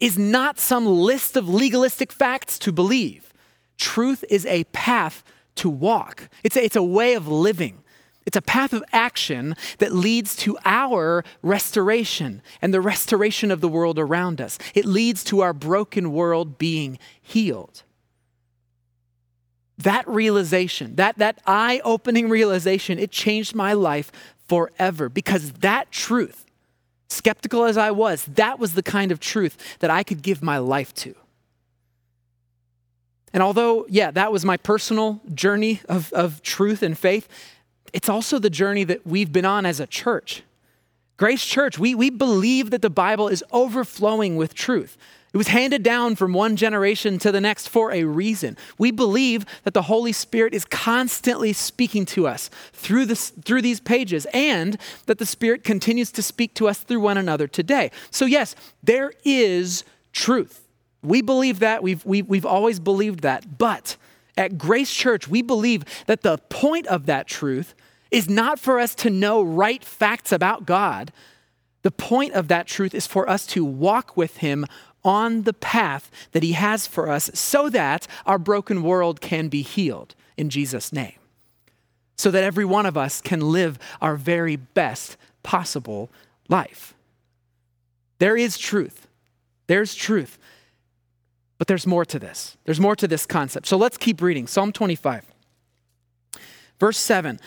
is 0.00 0.18
not 0.18 0.58
some 0.58 0.86
list 0.86 1.36
of 1.36 1.48
legalistic 1.48 2.12
facts 2.12 2.58
to 2.60 2.72
believe. 2.72 3.32
Truth 3.78 4.24
is 4.28 4.44
a 4.46 4.64
path 4.64 5.22
to 5.56 5.70
walk, 5.70 6.28
it's 6.42 6.56
a, 6.56 6.64
it's 6.64 6.76
a 6.76 6.82
way 6.82 7.14
of 7.14 7.28
living. 7.28 7.83
It's 8.26 8.36
a 8.36 8.42
path 8.42 8.72
of 8.72 8.82
action 8.92 9.54
that 9.78 9.92
leads 9.92 10.34
to 10.36 10.56
our 10.64 11.24
restoration 11.42 12.42
and 12.62 12.72
the 12.72 12.80
restoration 12.80 13.50
of 13.50 13.60
the 13.60 13.68
world 13.68 13.98
around 13.98 14.40
us. 14.40 14.58
It 14.74 14.86
leads 14.86 15.24
to 15.24 15.40
our 15.40 15.52
broken 15.52 16.12
world 16.12 16.56
being 16.56 16.98
healed. 17.20 17.82
That 19.76 20.08
realization, 20.08 20.94
that, 20.96 21.18
that 21.18 21.40
eye 21.46 21.80
opening 21.84 22.28
realization, 22.28 22.98
it 22.98 23.10
changed 23.10 23.54
my 23.54 23.72
life 23.72 24.10
forever 24.48 25.08
because 25.08 25.52
that 25.52 25.90
truth, 25.90 26.46
skeptical 27.08 27.64
as 27.64 27.76
I 27.76 27.90
was, 27.90 28.24
that 28.24 28.58
was 28.58 28.74
the 28.74 28.82
kind 28.82 29.12
of 29.12 29.20
truth 29.20 29.78
that 29.80 29.90
I 29.90 30.02
could 30.02 30.22
give 30.22 30.42
my 30.42 30.58
life 30.58 30.94
to. 30.94 31.14
And 33.34 33.42
although, 33.42 33.84
yeah, 33.88 34.12
that 34.12 34.30
was 34.30 34.44
my 34.44 34.56
personal 34.56 35.20
journey 35.34 35.80
of, 35.88 36.12
of 36.12 36.40
truth 36.42 36.84
and 36.84 36.96
faith, 36.96 37.28
it's 37.94 38.08
also 38.08 38.38
the 38.40 38.50
journey 38.50 38.84
that 38.84 39.06
we've 39.06 39.32
been 39.32 39.44
on 39.44 39.64
as 39.64 39.80
a 39.80 39.86
church. 39.86 40.42
Grace 41.16 41.44
Church, 41.44 41.78
we, 41.78 41.94
we 41.94 42.10
believe 42.10 42.70
that 42.70 42.82
the 42.82 42.90
Bible 42.90 43.28
is 43.28 43.42
overflowing 43.52 44.34
with 44.34 44.52
truth. 44.52 44.98
It 45.32 45.36
was 45.36 45.48
handed 45.48 45.84
down 45.84 46.16
from 46.16 46.32
one 46.32 46.56
generation 46.56 47.18
to 47.20 47.30
the 47.30 47.40
next 47.40 47.68
for 47.68 47.92
a 47.92 48.02
reason. 48.04 48.56
We 48.78 48.90
believe 48.90 49.46
that 49.62 49.74
the 49.74 49.82
Holy 49.82 50.12
Spirit 50.12 50.54
is 50.54 50.64
constantly 50.64 51.52
speaking 51.52 52.04
to 52.06 52.26
us 52.26 52.50
through, 52.72 53.06
this, 53.06 53.30
through 53.30 53.62
these 53.62 53.80
pages 53.80 54.26
and 54.32 54.76
that 55.06 55.18
the 55.18 55.26
Spirit 55.26 55.62
continues 55.62 56.10
to 56.12 56.22
speak 56.22 56.54
to 56.54 56.68
us 56.68 56.80
through 56.80 57.00
one 57.00 57.16
another 57.16 57.46
today. 57.46 57.92
So, 58.10 58.26
yes, 58.26 58.56
there 58.82 59.12
is 59.24 59.84
truth. 60.12 60.66
We 61.02 61.22
believe 61.22 61.60
that. 61.60 61.82
We've, 61.82 62.04
we've, 62.04 62.28
we've 62.28 62.46
always 62.46 62.80
believed 62.80 63.20
that. 63.20 63.56
But 63.56 63.96
at 64.36 64.58
Grace 64.58 64.92
Church, 64.92 65.28
we 65.28 65.42
believe 65.42 65.84
that 66.06 66.22
the 66.22 66.38
point 66.48 66.88
of 66.88 67.06
that 67.06 67.28
truth 67.28 67.74
is 68.14 68.30
not 68.30 68.60
for 68.60 68.78
us 68.78 68.94
to 68.94 69.10
know 69.10 69.42
right 69.42 69.84
facts 69.84 70.30
about 70.30 70.66
God. 70.66 71.12
The 71.82 71.90
point 71.90 72.32
of 72.34 72.46
that 72.46 72.68
truth 72.68 72.94
is 72.94 73.08
for 73.08 73.28
us 73.28 73.44
to 73.48 73.64
walk 73.64 74.16
with 74.16 74.36
Him 74.36 74.66
on 75.02 75.42
the 75.42 75.52
path 75.52 76.12
that 76.30 76.44
He 76.44 76.52
has 76.52 76.86
for 76.86 77.10
us 77.10 77.28
so 77.34 77.68
that 77.70 78.06
our 78.24 78.38
broken 78.38 78.84
world 78.84 79.20
can 79.20 79.48
be 79.48 79.62
healed 79.62 80.14
in 80.36 80.48
Jesus' 80.48 80.92
name. 80.92 81.18
So 82.16 82.30
that 82.30 82.44
every 82.44 82.64
one 82.64 82.86
of 82.86 82.96
us 82.96 83.20
can 83.20 83.40
live 83.40 83.80
our 84.00 84.14
very 84.14 84.54
best 84.54 85.16
possible 85.42 86.08
life. 86.48 86.94
There 88.20 88.36
is 88.36 88.56
truth. 88.56 89.08
There's 89.66 89.92
truth. 89.92 90.38
But 91.58 91.66
there's 91.66 91.86
more 91.86 92.04
to 92.04 92.20
this. 92.20 92.56
There's 92.64 92.78
more 92.78 92.94
to 92.94 93.08
this 93.08 93.26
concept. 93.26 93.66
So 93.66 93.76
let's 93.76 93.98
keep 93.98 94.22
reading. 94.22 94.46
Psalm 94.46 94.70
25, 94.70 95.24
verse 96.78 96.98
7. 96.98 97.40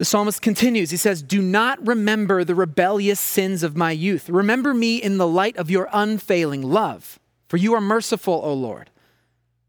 The 0.00 0.06
psalmist 0.06 0.40
continues. 0.40 0.90
He 0.90 0.96
says, 0.96 1.20
Do 1.20 1.42
not 1.42 1.86
remember 1.86 2.42
the 2.42 2.54
rebellious 2.54 3.20
sins 3.20 3.62
of 3.62 3.76
my 3.76 3.90
youth. 3.90 4.30
Remember 4.30 4.72
me 4.72 4.96
in 4.96 5.18
the 5.18 5.26
light 5.26 5.58
of 5.58 5.70
your 5.70 5.90
unfailing 5.92 6.62
love, 6.62 7.18
for 7.48 7.58
you 7.58 7.74
are 7.74 7.82
merciful, 7.82 8.40
O 8.42 8.54
Lord. 8.54 8.88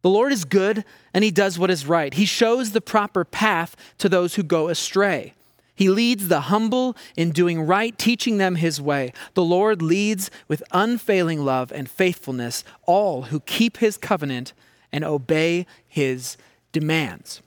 The 0.03 0.09
Lord 0.09 0.31
is 0.31 0.45
good, 0.45 0.85
and 1.13 1.25
he 1.25 1.31
does 1.31 1.59
what 1.59 1.69
is 1.69 1.85
right. 1.85 2.13
He 2.13 2.23
shows 2.23 2.71
the 2.71 2.79
proper 2.79 3.25
path 3.25 3.75
to 3.97 4.07
those 4.07 4.35
who 4.35 4.43
go 4.43 4.69
astray. 4.69 5.33
He 5.75 5.89
leads 5.89 6.29
the 6.29 6.39
humble 6.39 6.95
in 7.17 7.31
doing 7.31 7.63
right, 7.63 7.97
teaching 7.97 8.37
them 8.37 8.55
his 8.55 8.79
way. 8.79 9.11
The 9.33 9.43
Lord 9.43 9.81
leads 9.81 10.31
with 10.47 10.63
unfailing 10.71 11.43
love 11.43 11.73
and 11.73 11.89
faithfulness 11.89 12.63
all 12.83 13.23
who 13.23 13.41
keep 13.41 13.79
his 13.79 13.97
covenant 13.97 14.53
and 14.93 15.03
obey 15.03 15.65
his 15.85 16.37
demands. 16.71 17.41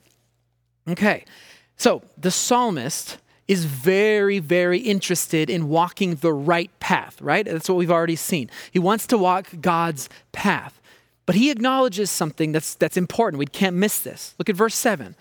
Okay, 0.86 1.24
so 1.76 2.02
the 2.16 2.30
psalmist 2.30 3.18
is 3.46 3.64
very, 3.66 4.38
very 4.38 4.78
interested 4.78 5.50
in 5.50 5.68
walking 5.68 6.14
the 6.16 6.32
right 6.32 6.70
path, 6.80 7.20
right? 7.20 7.44
That's 7.44 7.68
what 7.68 7.76
we've 7.76 7.90
already 7.90 8.16
seen. 8.16 8.50
He 8.70 8.78
wants 8.78 9.06
to 9.08 9.18
walk 9.18 9.48
God's 9.60 10.08
path. 10.32 10.80
But 11.26 11.36
he 11.36 11.50
acknowledges 11.50 12.10
something 12.10 12.52
that's, 12.52 12.74
that's 12.74 12.96
important. 12.96 13.38
We 13.38 13.46
can't 13.46 13.76
miss 13.76 13.98
this. 13.98 14.34
Look 14.38 14.48
at 14.48 14.56
verse 14.56 14.74
7. 14.74 15.14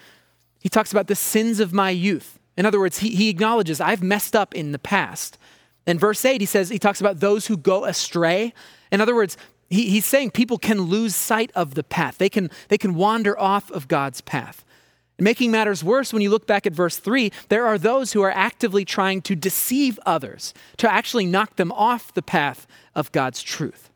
He 0.60 0.70
talks 0.70 0.92
about 0.92 1.08
the 1.08 1.16
sins 1.16 1.60
of 1.60 1.74
my 1.74 1.90
youth. 1.90 2.40
In 2.58 2.66
other 2.66 2.80
words, 2.80 3.00
he, 3.00 3.16
he 3.16 3.30
acknowledges, 3.30 3.82
I've 3.82 4.04
messed 4.04 4.36
up 4.36 4.54
in 4.54 4.72
the 4.72 4.80
past. 4.80 5.38
In 5.86 6.00
verse 6.00 6.24
8, 6.24 6.40
he 6.40 6.46
says, 6.46 6.70
he 6.70 6.80
talks 6.80 7.02
about 7.02 7.20
those 7.20 7.48
who 7.48 7.58
go 7.58 7.86
astray. 7.86 8.54
In 8.92 9.02
other 9.02 9.16
words, 9.16 9.38
he, 9.70 9.90
he's 9.90 10.06
saying 10.06 10.32
people 10.32 10.58
can 10.58 10.84
lose 10.84 11.16
sight 11.16 11.52
of 11.56 11.76
the 11.76 11.84
path, 11.84 12.18
they 12.18 12.30
can, 12.30 12.50
they 12.68 12.78
can 12.78 12.96
wander 12.96 13.38
off 13.40 13.72
of 13.72 13.88
God's 13.88 14.22
path. 14.22 14.64
Making 15.24 15.52
matters 15.52 15.86
worse, 15.86 16.12
when 16.12 16.22
you 16.22 16.30
look 16.30 16.46
back 16.46 16.68
at 16.68 16.74
verse 16.74 16.98
3, 16.98 17.32
there 17.48 17.66
are 17.66 17.78
those 17.78 18.12
who 18.12 18.22
are 18.24 18.32
actively 18.32 18.84
trying 18.84 19.22
to 19.22 19.36
deceive 19.36 19.98
others, 20.06 20.54
to 20.76 20.92
actually 20.92 21.26
knock 21.26 21.56
them 21.56 21.72
off 21.72 22.14
the 22.14 22.22
path 22.22 22.68
of 22.94 23.10
God's 23.14 23.42
truth. 23.42 23.90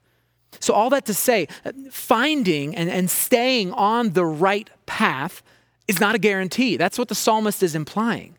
So, 0.62 0.74
all 0.74 0.90
that 0.92 1.06
to 1.06 1.14
say, 1.14 1.50
uh, 1.66 1.74
finding 1.92 2.74
and, 2.74 2.90
and 2.90 3.10
staying 3.10 3.74
on 3.74 4.14
the 4.14 4.26
right 4.26 4.70
path 4.86 5.44
is 5.90 6.00
not 6.00 6.16
a 6.16 6.18
guarantee. 6.18 6.78
That's 6.78 6.98
what 6.98 7.10
the 7.10 7.16
psalmist 7.16 7.62
is 7.62 7.76
implying. 7.76 8.38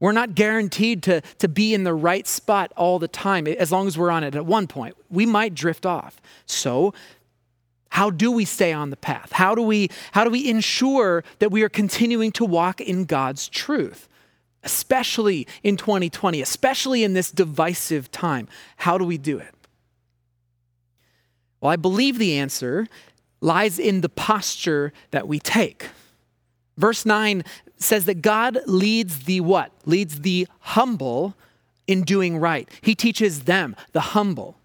We're 0.00 0.12
not 0.12 0.34
guaranteed 0.34 1.02
to, 1.04 1.20
to 1.20 1.48
be 1.48 1.74
in 1.74 1.84
the 1.84 1.94
right 1.94 2.26
spot 2.26 2.72
all 2.78 2.98
the 2.98 3.08
time, 3.08 3.46
as 3.46 3.70
long 3.70 3.86
as 3.86 3.98
we're 3.98 4.10
on 4.10 4.24
it 4.24 4.34
at 4.34 4.46
one 4.46 4.66
point. 4.66 4.96
We 5.10 5.26
might 5.26 5.54
drift 5.54 5.84
off. 5.84 6.18
So, 6.46 6.94
how 7.90 8.10
do 8.10 8.30
we 8.30 8.44
stay 8.44 8.72
on 8.72 8.90
the 8.90 8.96
path? 8.96 9.32
How 9.32 9.54
do 9.54 9.62
we, 9.62 9.88
how 10.12 10.24
do 10.24 10.30
we 10.30 10.48
ensure 10.48 11.24
that 11.38 11.50
we 11.50 11.62
are 11.62 11.68
continuing 11.68 12.32
to 12.32 12.44
walk 12.44 12.80
in 12.80 13.04
God's 13.04 13.48
truth? 13.48 14.08
Especially 14.62 15.46
in 15.62 15.76
2020, 15.76 16.42
especially 16.42 17.04
in 17.04 17.14
this 17.14 17.30
divisive 17.30 18.10
time. 18.10 18.48
How 18.76 18.98
do 18.98 19.04
we 19.04 19.16
do 19.16 19.38
it? 19.38 19.54
Well, 21.60 21.70
I 21.72 21.76
believe 21.76 22.18
the 22.18 22.38
answer 22.38 22.86
lies 23.40 23.78
in 23.78 24.00
the 24.00 24.08
posture 24.08 24.92
that 25.10 25.28
we 25.28 25.38
take. 25.38 25.88
Verse 26.76 27.06
9 27.06 27.44
says 27.78 28.04
that 28.06 28.22
God 28.22 28.58
leads 28.66 29.20
the 29.20 29.40
what? 29.40 29.72
Leads 29.84 30.20
the 30.20 30.46
humble 30.60 31.34
in 31.86 32.02
doing 32.02 32.38
right. 32.38 32.68
He 32.80 32.94
teaches 32.94 33.40
them, 33.40 33.76
the 33.92 34.00
humble. 34.00 34.58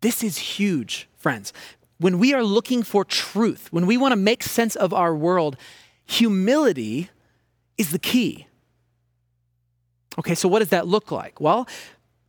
This 0.00 0.22
is 0.22 0.38
huge, 0.38 1.08
friends. 1.16 1.52
When 1.98 2.18
we 2.18 2.34
are 2.34 2.42
looking 2.42 2.82
for 2.82 3.04
truth, 3.04 3.68
when 3.70 3.86
we 3.86 3.96
want 3.96 4.12
to 4.12 4.16
make 4.16 4.42
sense 4.42 4.74
of 4.76 4.92
our 4.92 5.14
world, 5.14 5.56
humility 6.04 7.10
is 7.78 7.90
the 7.90 7.98
key. 7.98 8.46
Okay, 10.18 10.34
so 10.34 10.48
what 10.48 10.58
does 10.58 10.68
that 10.68 10.86
look 10.86 11.10
like? 11.10 11.40
Well, 11.40 11.66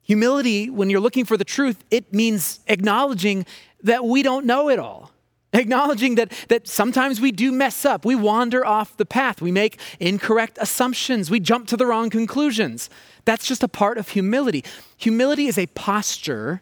humility, 0.01 0.70
when 0.70 0.89
you're 0.89 1.00
looking 1.00 1.25
for 1.25 1.38
the 1.38 1.43
truth, 1.43 1.84
it 1.91 2.13
means 2.13 2.60
acknowledging 2.67 3.46
that 3.82 4.05
we 4.05 4.24
don't 4.24 4.46
know 4.46 4.70
it 4.70 4.79
all. 4.79 5.12
Acknowledging 5.53 6.15
that, 6.15 6.32
that 6.48 6.67
sometimes 6.67 7.22
we 7.22 7.32
do 7.32 7.51
mess 7.51 7.86
up. 7.86 8.05
We 8.05 8.15
wander 8.15 8.65
off 8.65 8.98
the 8.98 9.05
path. 9.05 9.39
We 9.39 9.51
make 9.51 9.79
incorrect 10.00 10.58
assumptions. 10.60 11.29
We 11.29 11.39
jump 11.39 11.67
to 11.67 11.77
the 11.77 11.86
wrong 11.86 12.10
conclusions. 12.10 12.89
That's 13.25 13.46
just 13.46 13.62
a 13.62 13.67
part 13.67 14.00
of 14.00 14.10
humility. 14.10 14.63
Humility 14.98 15.46
is 15.46 15.60
a 15.60 15.67
posture 15.67 16.62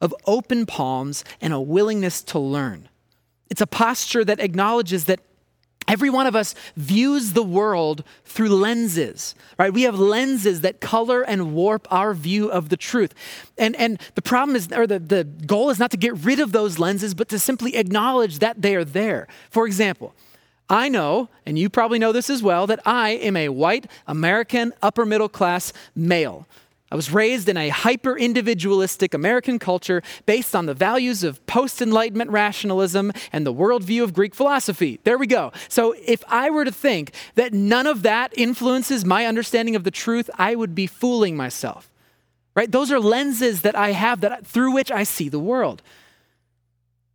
of 0.00 0.14
open 0.26 0.66
palms 0.66 1.24
and 1.40 1.52
a 1.52 1.60
willingness 1.60 2.22
to 2.24 2.38
learn. 2.38 2.88
It's 3.48 3.60
a 3.60 3.66
posture 3.66 4.24
that 4.24 4.40
acknowledges 4.40 5.04
that 5.04 5.20
Every 5.88 6.10
one 6.10 6.26
of 6.26 6.34
us 6.34 6.54
views 6.76 7.32
the 7.32 7.44
world 7.44 8.02
through 8.24 8.48
lenses, 8.48 9.36
right? 9.56 9.72
We 9.72 9.82
have 9.82 9.98
lenses 9.98 10.62
that 10.62 10.80
color 10.80 11.22
and 11.22 11.54
warp 11.54 11.86
our 11.92 12.12
view 12.12 12.50
of 12.50 12.70
the 12.70 12.76
truth. 12.76 13.14
And, 13.56 13.76
and 13.76 14.00
the 14.16 14.22
problem 14.22 14.56
is, 14.56 14.72
or 14.72 14.86
the, 14.86 14.98
the 14.98 15.22
goal 15.22 15.70
is 15.70 15.78
not 15.78 15.92
to 15.92 15.96
get 15.96 16.14
rid 16.14 16.40
of 16.40 16.50
those 16.50 16.80
lenses, 16.80 17.14
but 17.14 17.28
to 17.28 17.38
simply 17.38 17.76
acknowledge 17.76 18.40
that 18.40 18.62
they 18.62 18.74
are 18.74 18.84
there. 18.84 19.28
For 19.48 19.64
example, 19.64 20.12
I 20.68 20.88
know, 20.88 21.28
and 21.44 21.56
you 21.56 21.70
probably 21.70 22.00
know 22.00 22.10
this 22.10 22.28
as 22.28 22.42
well, 22.42 22.66
that 22.66 22.80
I 22.84 23.10
am 23.10 23.36
a 23.36 23.50
white 23.50 23.86
American 24.08 24.72
upper 24.82 25.06
middle 25.06 25.28
class 25.28 25.72
male. 25.94 26.48
I 26.90 26.94
was 26.94 27.12
raised 27.12 27.48
in 27.48 27.56
a 27.56 27.68
hyper 27.68 28.16
individualistic 28.16 29.12
American 29.12 29.58
culture 29.58 30.02
based 30.24 30.54
on 30.54 30.66
the 30.66 30.74
values 30.74 31.24
of 31.24 31.44
post 31.46 31.82
Enlightenment 31.82 32.30
rationalism 32.30 33.12
and 33.32 33.44
the 33.44 33.52
worldview 33.52 34.04
of 34.04 34.14
Greek 34.14 34.36
philosophy. 34.36 35.00
There 35.02 35.18
we 35.18 35.26
go. 35.26 35.52
So, 35.68 35.94
if 36.06 36.22
I 36.28 36.48
were 36.50 36.64
to 36.64 36.70
think 36.70 37.12
that 37.34 37.52
none 37.52 37.88
of 37.88 38.02
that 38.02 38.32
influences 38.38 39.04
my 39.04 39.26
understanding 39.26 39.74
of 39.74 39.82
the 39.82 39.90
truth, 39.90 40.30
I 40.36 40.54
would 40.54 40.74
be 40.76 40.86
fooling 40.86 41.36
myself. 41.36 41.90
Right? 42.54 42.70
Those 42.70 42.92
are 42.92 43.00
lenses 43.00 43.62
that 43.62 43.74
I 43.74 43.90
have 43.90 44.20
that 44.20 44.46
through 44.46 44.72
which 44.72 44.90
I 44.90 45.02
see 45.02 45.28
the 45.28 45.40
world. 45.40 45.82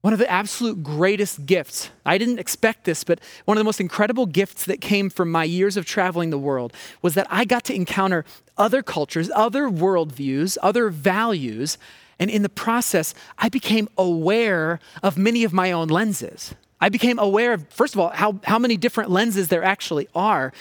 One 0.01 0.13
of 0.13 0.20
the 0.20 0.29
absolute 0.29 0.81
greatest 0.81 1.46
gifts, 1.46 1.91
I 2.05 2.17
didn't 2.17 2.39
expect 2.39 2.86
this, 2.86 3.03
but 3.03 3.20
one 3.46 3.58
of 3.58 3.60
the 3.60 3.65
most 3.65 3.79
incredible 3.79 4.25
gifts 4.25 4.65
that 4.65 4.81
came 4.81 5.12
from 5.12 5.31
my 5.31 5.43
years 5.43 5.77
of 5.77 5.86
traveling 5.86 6.31
the 6.31 6.39
world 6.39 6.74
was 7.03 7.13
that 7.13 7.27
I 7.29 7.46
got 7.46 7.63
to 7.65 7.75
encounter 7.75 8.25
other 8.58 8.81
cultures, 8.81 9.29
other 9.36 9.70
worldviews, 9.70 10.58
other 10.63 10.89
values, 10.89 11.77
and 12.17 12.29
in 12.29 12.41
the 12.41 12.50
process, 12.50 13.13
I 13.38 13.50
became 13.50 13.89
aware 13.98 14.79
of 15.01 15.17
many 15.17 15.43
of 15.43 15.53
my 15.53 15.72
own 15.72 15.88
lenses. 15.88 16.53
I 16.79 16.89
became 16.89 17.20
aware 17.20 17.53
of, 17.53 17.67
first 17.70 17.93
of 17.93 18.00
all, 18.00 18.10
how, 18.10 18.39
how 18.43 18.58
many 18.58 18.77
different 18.77 19.12
lenses 19.12 19.48
there 19.50 19.63
actually 19.63 20.08
are. 20.15 20.51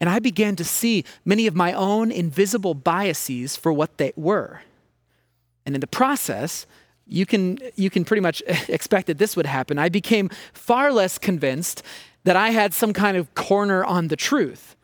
And 0.00 0.08
I 0.08 0.20
began 0.20 0.54
to 0.56 0.64
see 0.64 1.04
many 1.24 1.48
of 1.48 1.54
my 1.54 1.72
own 1.72 2.12
invisible 2.12 2.74
biases 2.74 3.56
for 3.56 3.72
what 3.72 3.98
they 3.98 4.12
were. 4.16 4.62
And 5.66 5.74
in 5.74 5.80
the 5.80 5.88
process, 5.88 6.66
you 7.08 7.26
can, 7.26 7.58
you 7.74 7.90
can 7.90 8.04
pretty 8.04 8.20
much 8.20 8.42
expect 8.68 9.06
that 9.06 9.18
this 9.18 9.36
would 9.36 9.46
happen. 9.46 9.78
I 9.78 9.88
became 9.88 10.30
far 10.52 10.92
less 10.92 11.18
convinced 11.18 11.82
that 12.24 12.36
I 12.36 12.50
had 12.50 12.74
some 12.74 12.92
kind 12.92 13.16
of 13.16 13.34
corner 13.34 13.84
on 13.84 14.08
the 14.08 14.16
truth. 14.16 14.76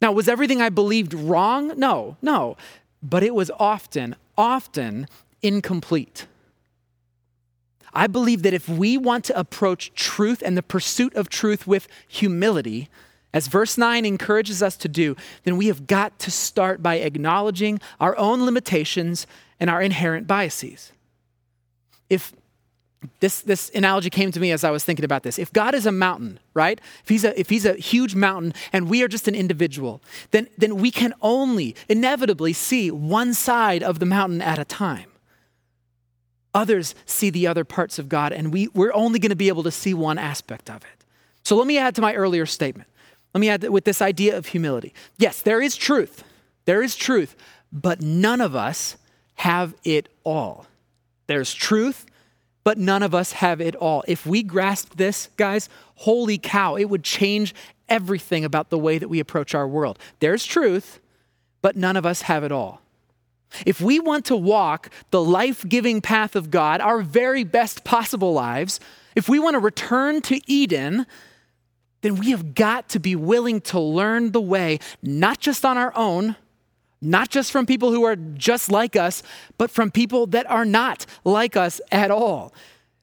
Now, 0.00 0.12
was 0.12 0.28
everything 0.28 0.62
I 0.62 0.70
believed 0.70 1.12
wrong? 1.12 1.78
No, 1.78 2.16
no. 2.22 2.56
But 3.02 3.22
it 3.22 3.34
was 3.34 3.50
often, 3.58 4.16
often 4.36 5.06
incomplete. 5.42 6.26
I 7.92 8.06
believe 8.06 8.42
that 8.42 8.54
if 8.54 8.68
we 8.68 8.96
want 8.96 9.24
to 9.26 9.38
approach 9.38 9.92
truth 9.94 10.42
and 10.44 10.56
the 10.56 10.62
pursuit 10.62 11.14
of 11.14 11.28
truth 11.28 11.66
with 11.66 11.88
humility, 12.08 12.88
as 13.32 13.48
verse 13.48 13.76
9 13.76 14.04
encourages 14.04 14.62
us 14.62 14.76
to 14.78 14.88
do, 14.88 15.16
then 15.44 15.56
we 15.56 15.66
have 15.66 15.86
got 15.86 16.18
to 16.20 16.30
start 16.30 16.82
by 16.82 16.96
acknowledging 16.96 17.80
our 18.00 18.16
own 18.16 18.44
limitations 18.44 19.26
and 19.58 19.68
our 19.68 19.82
inherent 19.82 20.26
biases. 20.26 20.92
If 22.10 22.34
this, 23.20 23.40
this 23.40 23.70
analogy 23.74 24.10
came 24.10 24.30
to 24.32 24.40
me 24.40 24.52
as 24.52 24.62
I 24.62 24.70
was 24.70 24.84
thinking 24.84 25.04
about 25.04 25.22
this. 25.22 25.38
If 25.38 25.52
God 25.52 25.74
is 25.74 25.86
a 25.86 25.92
mountain, 25.92 26.38
right? 26.52 26.78
If 27.02 27.08
he's 27.08 27.24
a, 27.24 27.38
if 27.38 27.48
he's 27.48 27.64
a 27.64 27.74
huge 27.74 28.14
mountain 28.14 28.52
and 28.72 28.90
we 28.90 29.02
are 29.02 29.08
just 29.08 29.26
an 29.26 29.34
individual, 29.34 30.02
then, 30.32 30.48
then 30.58 30.76
we 30.76 30.90
can 30.90 31.14
only 31.22 31.74
inevitably 31.88 32.52
see 32.52 32.90
one 32.90 33.32
side 33.32 33.82
of 33.82 34.00
the 34.00 34.06
mountain 34.06 34.42
at 34.42 34.58
a 34.58 34.66
time. 34.66 35.10
Others 36.52 36.94
see 37.06 37.30
the 37.30 37.46
other 37.46 37.64
parts 37.64 37.98
of 37.98 38.08
God, 38.08 38.32
and 38.32 38.52
we, 38.52 38.68
we're 38.74 38.92
only 38.92 39.18
going 39.18 39.30
to 39.30 39.36
be 39.36 39.48
able 39.48 39.62
to 39.62 39.70
see 39.70 39.94
one 39.94 40.18
aspect 40.18 40.68
of 40.68 40.82
it. 40.82 41.04
So 41.44 41.56
let 41.56 41.66
me 41.66 41.78
add 41.78 41.94
to 41.94 42.02
my 42.02 42.14
earlier 42.14 42.44
statement. 42.44 42.88
Let 43.32 43.40
me 43.40 43.48
add 43.48 43.68
with 43.68 43.84
this 43.84 44.02
idea 44.02 44.36
of 44.36 44.46
humility. 44.46 44.92
Yes, 45.16 45.40
there 45.40 45.62
is 45.62 45.76
truth. 45.76 46.24
There 46.64 46.82
is 46.82 46.96
truth, 46.96 47.36
but 47.72 48.02
none 48.02 48.40
of 48.40 48.56
us 48.56 48.96
have 49.36 49.74
it 49.84 50.08
all. 50.24 50.66
There's 51.30 51.54
truth, 51.54 52.06
but 52.64 52.76
none 52.76 53.04
of 53.04 53.14
us 53.14 53.34
have 53.34 53.60
it 53.60 53.76
all. 53.76 54.02
If 54.08 54.26
we 54.26 54.42
grasp 54.42 54.96
this, 54.96 55.28
guys, 55.36 55.68
holy 55.94 56.38
cow, 56.38 56.74
it 56.74 56.86
would 56.86 57.04
change 57.04 57.54
everything 57.88 58.44
about 58.44 58.70
the 58.70 58.78
way 58.78 58.98
that 58.98 59.06
we 59.06 59.20
approach 59.20 59.54
our 59.54 59.68
world. 59.68 59.96
There's 60.18 60.44
truth, 60.44 60.98
but 61.62 61.76
none 61.76 61.96
of 61.96 62.04
us 62.04 62.22
have 62.22 62.42
it 62.42 62.50
all. 62.50 62.82
If 63.64 63.80
we 63.80 64.00
want 64.00 64.24
to 64.24 64.36
walk 64.36 64.90
the 65.12 65.22
life 65.22 65.64
giving 65.68 66.00
path 66.00 66.34
of 66.34 66.50
God, 66.50 66.80
our 66.80 67.00
very 67.00 67.44
best 67.44 67.84
possible 67.84 68.32
lives, 68.32 68.80
if 69.14 69.28
we 69.28 69.38
want 69.38 69.54
to 69.54 69.60
return 69.60 70.22
to 70.22 70.40
Eden, 70.50 71.06
then 72.00 72.16
we 72.16 72.32
have 72.32 72.56
got 72.56 72.88
to 72.88 72.98
be 72.98 73.14
willing 73.14 73.60
to 73.60 73.78
learn 73.78 74.32
the 74.32 74.40
way, 74.40 74.80
not 75.00 75.38
just 75.38 75.64
on 75.64 75.78
our 75.78 75.96
own, 75.96 76.34
not 77.00 77.30
just 77.30 77.50
from 77.50 77.66
people 77.66 77.92
who 77.92 78.04
are 78.04 78.16
just 78.16 78.70
like 78.70 78.96
us, 78.96 79.22
but 79.58 79.70
from 79.70 79.90
people 79.90 80.26
that 80.28 80.48
are 80.50 80.64
not 80.64 81.06
like 81.24 81.56
us 81.56 81.80
at 81.90 82.10
all. 82.10 82.52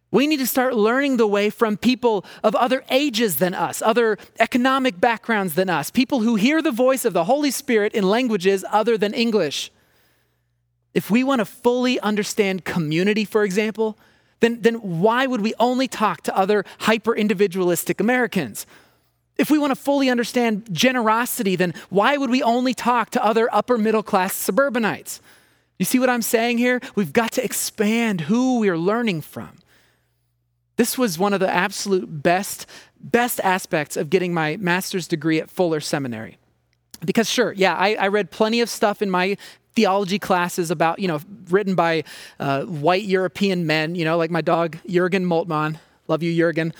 We 0.09 0.27
need 0.27 0.37
to 0.37 0.47
start 0.47 0.75
learning 0.75 1.17
the 1.17 1.27
way 1.27 1.49
from 1.49 1.75
people 1.75 2.23
of 2.43 2.55
other 2.55 2.83
ages 2.89 3.37
than 3.37 3.53
us, 3.53 3.81
other 3.81 4.17
economic 4.39 4.99
backgrounds 5.01 5.55
than 5.55 5.69
us, 5.69 5.91
people 5.91 6.21
who 6.21 6.35
hear 6.35 6.61
the 6.61 6.71
voice 6.71 7.03
of 7.03 7.13
the 7.13 7.25
Holy 7.25 7.51
Spirit 7.51 7.93
in 7.93 8.07
languages 8.07 8.63
other 8.71 8.97
than 8.97 9.13
English. 9.13 9.71
If 10.93 11.11
we 11.11 11.23
want 11.23 11.39
to 11.39 11.45
fully 11.45 11.99
understand 11.99 12.63
community, 12.63 13.25
for 13.25 13.43
example, 13.43 13.97
then, 14.39 14.61
then 14.61 14.75
why 14.75 15.27
would 15.27 15.41
we 15.41 15.53
only 15.59 15.87
talk 15.87 16.21
to 16.21 16.37
other 16.37 16.63
hyper 16.79 17.15
individualistic 17.15 17.99
Americans? 17.99 18.65
If 19.37 19.51
we 19.51 19.59
want 19.59 19.71
to 19.71 19.75
fully 19.75 20.09
understand 20.09 20.67
generosity, 20.71 21.55
then 21.55 21.73
why 21.89 22.17
would 22.17 22.29
we 22.29 22.41
only 22.41 22.73
talk 22.73 23.11
to 23.11 23.23
other 23.23 23.47
upper 23.53 23.77
middle 23.77 24.03
class 24.03 24.33
suburbanites? 24.33 25.21
You 25.77 25.85
see 25.85 25.99
what 25.99 26.09
I'm 26.09 26.23
saying 26.23 26.57
here? 26.57 26.81
We've 26.95 27.13
got 27.13 27.31
to 27.33 27.43
expand 27.43 28.21
who 28.21 28.59
we 28.59 28.69
are 28.69 28.77
learning 28.77 29.21
from. 29.21 29.57
This 30.75 30.97
was 30.97 31.19
one 31.19 31.33
of 31.33 31.39
the 31.39 31.49
absolute 31.49 32.23
best, 32.23 32.65
best 32.99 33.39
aspects 33.43 33.97
of 33.97 34.09
getting 34.09 34.33
my 34.33 34.57
master's 34.57 35.07
degree 35.07 35.39
at 35.39 35.51
Fuller 35.51 35.79
Seminary. 35.79 36.37
Because, 37.05 37.29
sure, 37.29 37.51
yeah, 37.53 37.75
I, 37.75 37.95
I 37.95 38.07
read 38.07 38.31
plenty 38.31 38.61
of 38.61 38.69
stuff 38.69 39.03
in 39.03 39.09
my 39.09 39.37
theology 39.75 40.17
classes 40.17 40.71
about, 40.71 40.97
you 40.97 41.07
know, 41.07 41.19
written 41.49 41.75
by 41.75 42.03
uh, 42.39 42.63
white 42.63 43.03
European 43.03 43.67
men, 43.67 43.93
you 43.93 44.03
know, 44.03 44.17
like 44.17 44.31
my 44.31 44.41
dog 44.41 44.77
Jurgen 44.87 45.25
Moltmann. 45.25 45.77
Love 46.07 46.23
you, 46.23 46.35
Jurgen. 46.35 46.73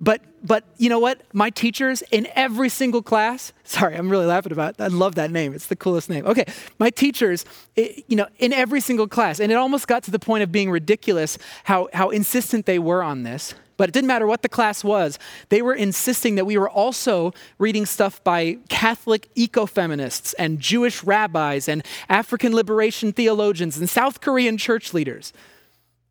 But 0.00 0.22
but 0.42 0.64
you 0.78 0.88
know 0.88 0.98
what? 0.98 1.20
My 1.34 1.50
teachers 1.50 2.02
in 2.10 2.26
every 2.34 2.70
single 2.70 3.02
class, 3.02 3.52
sorry, 3.64 3.94
I'm 3.96 4.08
really 4.08 4.24
laughing 4.24 4.52
about 4.52 4.74
it. 4.74 4.80
I 4.80 4.86
love 4.86 5.16
that 5.16 5.30
name. 5.30 5.52
It's 5.52 5.66
the 5.66 5.76
coolest 5.76 6.08
name. 6.08 6.26
Okay, 6.26 6.44
my 6.78 6.88
teachers, 6.90 7.44
it, 7.76 8.04
you 8.08 8.16
know, 8.16 8.26
in 8.38 8.52
every 8.52 8.80
single 8.80 9.06
class, 9.06 9.40
and 9.40 9.52
it 9.52 9.56
almost 9.56 9.86
got 9.86 10.02
to 10.04 10.10
the 10.10 10.18
point 10.18 10.42
of 10.42 10.50
being 10.50 10.70
ridiculous 10.70 11.36
how, 11.64 11.88
how 11.92 12.08
insistent 12.08 12.66
they 12.66 12.78
were 12.78 13.02
on 13.02 13.22
this. 13.22 13.54
But 13.76 13.88
it 13.88 13.92
didn't 13.92 14.08
matter 14.08 14.26
what 14.26 14.42
the 14.42 14.48
class 14.48 14.84
was, 14.84 15.18
they 15.48 15.62
were 15.62 15.74
insisting 15.74 16.34
that 16.34 16.44
we 16.44 16.58
were 16.58 16.68
also 16.68 17.32
reading 17.58 17.86
stuff 17.86 18.22
by 18.22 18.58
Catholic 18.68 19.34
ecofeminists 19.34 20.34
and 20.38 20.60
Jewish 20.60 21.02
rabbis 21.02 21.66
and 21.66 21.82
African 22.08 22.54
liberation 22.54 23.12
theologians 23.12 23.78
and 23.78 23.88
South 23.88 24.20
Korean 24.20 24.58
church 24.58 24.92
leaders. 24.92 25.32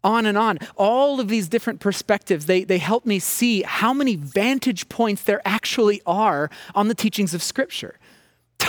On 0.03 0.25
and 0.25 0.37
on. 0.37 0.59
All 0.75 1.19
of 1.19 1.27
these 1.27 1.49
different 1.49 1.79
perspectives, 1.79 2.45
they, 2.45 2.63
they 2.63 2.77
help 2.77 3.05
me 3.05 3.19
see 3.19 3.63
how 3.63 3.93
many 3.93 4.15
vantage 4.15 4.87
points 4.87 5.23
there 5.23 5.41
actually 5.43 6.01
are 6.05 6.49
on 6.73 6.87
the 6.87 6.95
teachings 6.95 7.33
of 7.33 7.43
Scripture 7.43 7.99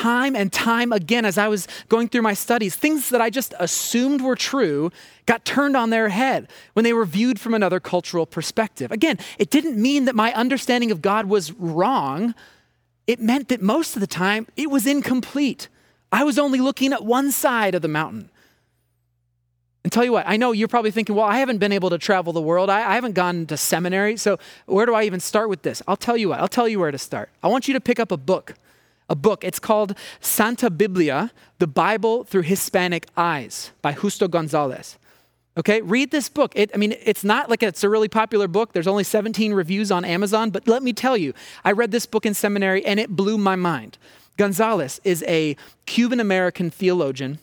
time 0.01 0.35
and 0.35 0.51
time 0.51 0.93
again 0.93 1.27
as 1.27 1.37
I 1.37 1.49
was 1.49 1.69
going 1.89 2.09
through 2.09 2.23
my 2.23 2.33
studies, 2.33 2.75
things 2.75 3.11
that 3.11 3.21
I 3.21 3.29
just 3.29 3.53
assumed 3.59 4.23
were 4.23 4.37
true 4.37 4.91
got 5.27 5.45
turned 5.45 5.77
on 5.77 5.91
their 5.91 6.09
head 6.09 6.49
when 6.73 6.85
they 6.85 6.95
were 6.95 7.05
viewed 7.05 7.39
from 7.39 7.53
another 7.53 7.81
cultural 7.81 8.25
perspective. 8.25 8.91
Again, 8.91 9.19
it 9.39 9.51
didn't 9.51 9.81
mean 9.81 10.07
that 10.07 10.15
my 10.15 10.33
understanding 10.33 10.91
of 10.91 11.03
God 11.03 11.27
was 11.27 11.53
wrong, 11.53 12.35
it 13.07 13.21
meant 13.21 13.49
that 13.49 13.61
most 13.61 13.95
of 13.95 14.01
the 14.01 14.07
time 14.07 14.47
it 14.57 14.71
was 14.71 14.87
incomplete. 14.87 15.69
I 16.13 16.25
was 16.25 16.39
only 16.39 16.61
looking 16.61 16.93
at 16.93 17.05
one 17.05 17.31
side 17.31 17.75
of 17.75 17.83
the 17.83 17.89
mountain. 17.89 18.31
And 19.83 19.91
tell 19.91 20.05
you 20.05 20.13
what, 20.13 20.25
I 20.29 20.37
know 20.37 20.53
you're 20.53 20.69
probably 20.69 20.91
thinking, 20.91 21.17
well, 21.17 21.25
I 21.25 21.39
haven't 21.39 21.59
been 21.59 21.73
able 21.73 21.89
to 21.91 21.99
travel 21.99 22.33
the 22.33 22.43
world. 22.43 22.69
I, 22.69 22.91
I, 22.91 22.95
haven't 22.97 23.15
gone 23.15 23.47
to 23.47 23.57
seminary. 23.57 24.19
So 24.19 24.39
where 24.67 24.85
do 24.85 24.95
I 24.95 25.05
even 25.05 25.21
start 25.21 25.49
with 25.49 25.63
this? 25.63 25.83
I'll 25.89 25.97
tell 25.97 26.19
you 26.19 26.29
what, 26.29 26.41
I'll 26.41 26.49
tell 26.49 26.69
you 26.69 26.79
where 26.79 26.91
to 26.91 26.99
start. 26.99 27.31
I 27.43 27.49
want 27.49 27.67
you 27.67 27.73
to 27.73 27.81
pick 27.81 27.99
up 27.99 28.13
a 28.13 28.19
book 28.19 28.55
a 29.11 29.17
book. 29.17 29.45
It's 29.45 29.59
called 29.59 29.95
Santa 30.21 30.71
Biblia, 30.71 31.33
the 31.59 31.67
Bible 31.67 32.23
through 32.25 32.43
Hispanic 32.43 33.09
Eyes 33.17 33.73
by 33.83 33.93
Justo 33.93 34.29
Gonzalez. 34.29 34.97
Okay, 35.59 35.83
read 35.83 36.13
this 36.13 36.29
book. 36.29 36.53
It, 36.55 36.71
I 36.73 36.79
mean, 36.79 36.95
it's 37.05 37.25
not 37.25 37.51
like 37.51 37.63
it's 37.63 37.83
a 37.83 37.89
really 37.89 38.09
popular 38.09 38.47
book. 38.47 38.73
There's 38.73 38.87
only 38.87 39.03
17 39.03 39.53
reviews 39.53 39.91
on 39.91 40.05
Amazon, 40.05 40.51
but 40.51 40.69
let 40.69 40.83
me 40.83 40.93
tell 40.93 41.17
you, 41.17 41.35
I 41.65 41.73
read 41.73 41.91
this 41.91 42.07
book 42.07 42.25
in 42.25 42.35
seminary 42.35 42.87
and 42.87 43.01
it 43.01 43.11
blew 43.11 43.37
my 43.37 43.57
mind. 43.57 43.99
Gonzalez 44.37 45.01
is 45.03 45.25
a 45.27 45.57
Cuban 45.87 46.21
American 46.21 46.71
theologian, 46.71 47.41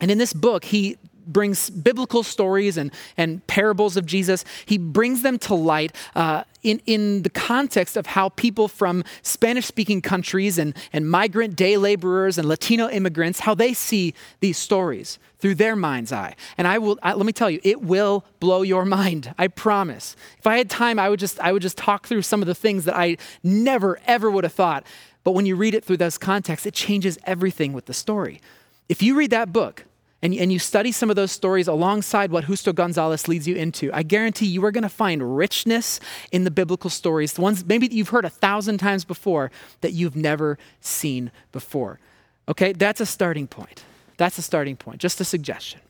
and 0.00 0.10
in 0.10 0.18
this 0.18 0.32
book, 0.32 0.66
he 0.66 0.98
brings 1.28 1.70
biblical 1.70 2.22
stories 2.22 2.76
and, 2.76 2.90
and 3.16 3.46
parables 3.46 3.96
of 3.96 4.06
Jesus, 4.06 4.44
he 4.66 4.78
brings 4.78 5.22
them 5.22 5.38
to 5.40 5.54
light 5.54 5.94
uh, 6.14 6.44
in, 6.62 6.80
in 6.86 7.22
the 7.22 7.30
context 7.30 7.96
of 7.96 8.06
how 8.06 8.30
people 8.30 8.66
from 8.66 9.04
Spanish 9.22 9.66
speaking 9.66 10.02
countries 10.02 10.58
and, 10.58 10.74
and 10.92 11.08
migrant 11.08 11.54
day 11.54 11.76
laborers 11.76 12.38
and 12.38 12.48
Latino 12.48 12.88
immigrants, 12.88 13.40
how 13.40 13.54
they 13.54 13.72
see 13.72 14.14
these 14.40 14.58
stories 14.58 15.18
through 15.38 15.54
their 15.54 15.76
mind's 15.76 16.12
eye. 16.12 16.34
And 16.56 16.66
I 16.66 16.78
will, 16.78 16.98
I, 17.02 17.12
let 17.14 17.26
me 17.26 17.32
tell 17.32 17.50
you, 17.50 17.60
it 17.62 17.82
will 17.82 18.24
blow 18.40 18.62
your 18.62 18.84
mind. 18.84 19.34
I 19.38 19.48
promise. 19.48 20.16
If 20.38 20.46
I 20.46 20.58
had 20.58 20.68
time, 20.68 20.98
I 20.98 21.08
would 21.08 21.20
just, 21.20 21.38
I 21.40 21.52
would 21.52 21.62
just 21.62 21.78
talk 21.78 22.06
through 22.06 22.22
some 22.22 22.42
of 22.42 22.48
the 22.48 22.54
things 22.54 22.84
that 22.86 22.96
I 22.96 23.18
never, 23.44 24.00
ever 24.06 24.30
would 24.30 24.44
have 24.44 24.52
thought. 24.52 24.84
But 25.22 25.32
when 25.32 25.46
you 25.46 25.56
read 25.56 25.74
it 25.74 25.84
through 25.84 25.98
those 25.98 26.18
contexts, 26.18 26.66
it 26.66 26.74
changes 26.74 27.18
everything 27.24 27.72
with 27.72 27.86
the 27.86 27.94
story. 27.94 28.40
If 28.88 29.02
you 29.02 29.14
read 29.16 29.30
that 29.30 29.52
book, 29.52 29.84
and, 30.20 30.34
and 30.34 30.52
you 30.52 30.58
study 30.58 30.90
some 30.90 31.10
of 31.10 31.16
those 31.16 31.30
stories 31.30 31.68
alongside 31.68 32.32
what 32.32 32.44
Justo 32.44 32.72
Gonzalez 32.72 33.28
leads 33.28 33.46
you 33.46 33.54
into, 33.54 33.90
I 33.92 34.02
guarantee 34.02 34.46
you 34.46 34.64
are 34.64 34.72
going 34.72 34.82
to 34.82 34.88
find 34.88 35.36
richness 35.36 36.00
in 36.32 36.44
the 36.44 36.50
biblical 36.50 36.90
stories, 36.90 37.34
the 37.34 37.40
ones 37.40 37.64
maybe 37.64 37.86
you've 37.86 38.08
heard 38.08 38.24
a 38.24 38.30
thousand 38.30 38.78
times 38.78 39.04
before 39.04 39.50
that 39.80 39.92
you've 39.92 40.16
never 40.16 40.58
seen 40.80 41.30
before. 41.52 42.00
Okay, 42.48 42.72
that's 42.72 43.00
a 43.00 43.06
starting 43.06 43.46
point. 43.46 43.84
That's 44.16 44.38
a 44.38 44.42
starting 44.42 44.76
point, 44.76 45.00
just 45.00 45.20
a 45.20 45.24
suggestion. 45.24 45.80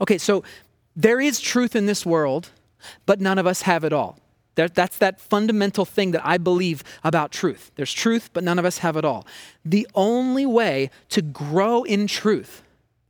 Okay, 0.00 0.18
so 0.18 0.44
there 0.94 1.20
is 1.20 1.40
truth 1.40 1.74
in 1.74 1.86
this 1.86 2.06
world, 2.06 2.50
but 3.06 3.20
none 3.20 3.38
of 3.38 3.46
us 3.46 3.62
have 3.62 3.82
it 3.82 3.92
all. 3.92 4.18
There, 4.54 4.68
that's 4.68 4.98
that 4.98 5.20
fundamental 5.20 5.84
thing 5.84 6.12
that 6.12 6.24
I 6.24 6.38
believe 6.38 6.84
about 7.02 7.32
truth. 7.32 7.72
There's 7.74 7.92
truth, 7.92 8.30
but 8.32 8.44
none 8.44 8.58
of 8.58 8.64
us 8.64 8.78
have 8.78 8.96
it 8.96 9.04
all. 9.04 9.26
The 9.64 9.88
only 9.96 10.46
way 10.46 10.90
to 11.08 11.22
grow 11.22 11.82
in 11.82 12.06
truth 12.06 12.62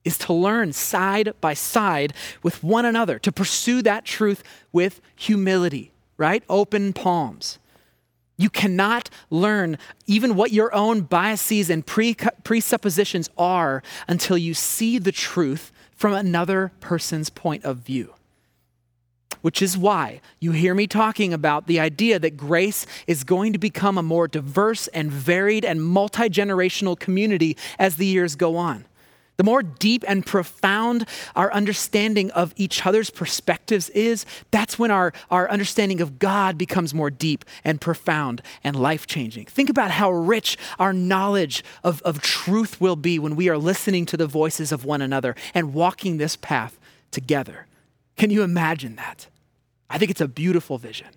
is 0.05 0.19
to 0.19 0.33
learn 0.33 0.73
side 0.73 1.33
by 1.41 1.55
side 1.55 2.13
with 2.43 2.63
one 2.63 2.85
another, 2.85 3.19
to 3.19 3.33
pursue 3.33 3.83
that 3.83 4.05
truth 4.05 4.43
with 4.73 5.01
humility, 5.17 5.93
right? 6.17 6.43
Open 6.49 6.93
palms. 6.93 7.59
You 8.41 8.49
cannot 8.49 9.11
learn 9.29 9.77
even 10.07 10.35
what 10.35 10.51
your 10.51 10.75
own 10.75 11.03
biases 11.03 11.69
and 11.69 11.85
pre- 11.85 12.17
presuppositions 12.43 13.29
are 13.37 13.83
until 14.09 14.39
you 14.39 14.55
see 14.55 14.99
the 14.99 15.13
truth 15.13 15.71
from 15.95 16.15
another 16.15 16.73
person's 16.81 17.29
point 17.29 17.65
of 17.65 17.79
view. 17.79 18.15
Which 19.43 19.61
is 19.61 19.77
why 19.77 20.23
you 20.39 20.53
hear 20.53 20.75
me 20.75 20.87
talking 20.87 21.35
about 21.35 21.67
the 21.67 21.81
idea 21.81 22.19
that 22.19 22.39
grace 22.39 22.87
is 23.07 23.25
going 23.25 23.53
to 23.53 23.59
become 23.59 23.99
a 23.99 24.03
more 24.03 24.27
diverse 24.27 24.87
and 24.89 25.11
varied 25.11 25.65
and 25.65 25.83
multi 25.83 26.31
generational 26.31 26.99
community 26.99 27.59
as 27.79 27.97
the 27.97 28.07
years 28.07 28.37
go 28.37 28.57
on. 28.57 28.87
The 29.40 29.44
more 29.44 29.62
deep 29.62 30.05
and 30.07 30.26
profound 30.26 31.07
our 31.35 31.50
understanding 31.55 32.31
of 32.33 32.53
each 32.57 32.85
other's 32.85 33.09
perspectives 33.09 33.88
is, 33.88 34.26
that's 34.50 34.79
when 34.79 34.90
our, 34.90 35.14
our 35.31 35.50
understanding 35.50 36.03
of 36.03 36.18
God 36.18 36.59
becomes 36.59 36.92
more 36.92 37.09
deep 37.09 37.46
and 37.64 37.81
profound 37.81 38.42
and 38.62 38.76
life 38.76 39.07
changing. 39.07 39.46
Think 39.46 39.70
about 39.70 39.92
how 39.92 40.12
rich 40.12 40.59
our 40.79 40.92
knowledge 40.92 41.64
of, 41.83 42.03
of 42.03 42.20
truth 42.20 42.83
will 42.83 42.96
be 42.96 43.18
when 43.18 43.35
we 43.35 43.48
are 43.48 43.57
listening 43.57 44.05
to 44.05 44.18
the 44.18 44.26
voices 44.26 44.72
of 44.72 44.85
one 44.85 45.00
another 45.00 45.35
and 45.55 45.72
walking 45.72 46.18
this 46.18 46.37
path 46.37 46.79
together. 47.11 47.66
Can 48.18 48.29
you 48.29 48.42
imagine 48.42 48.96
that? 48.96 49.26
I 49.88 49.96
think 49.96 50.11
it's 50.11 50.20
a 50.20 50.29
beautiful 50.29 50.76
vision. 50.76 51.09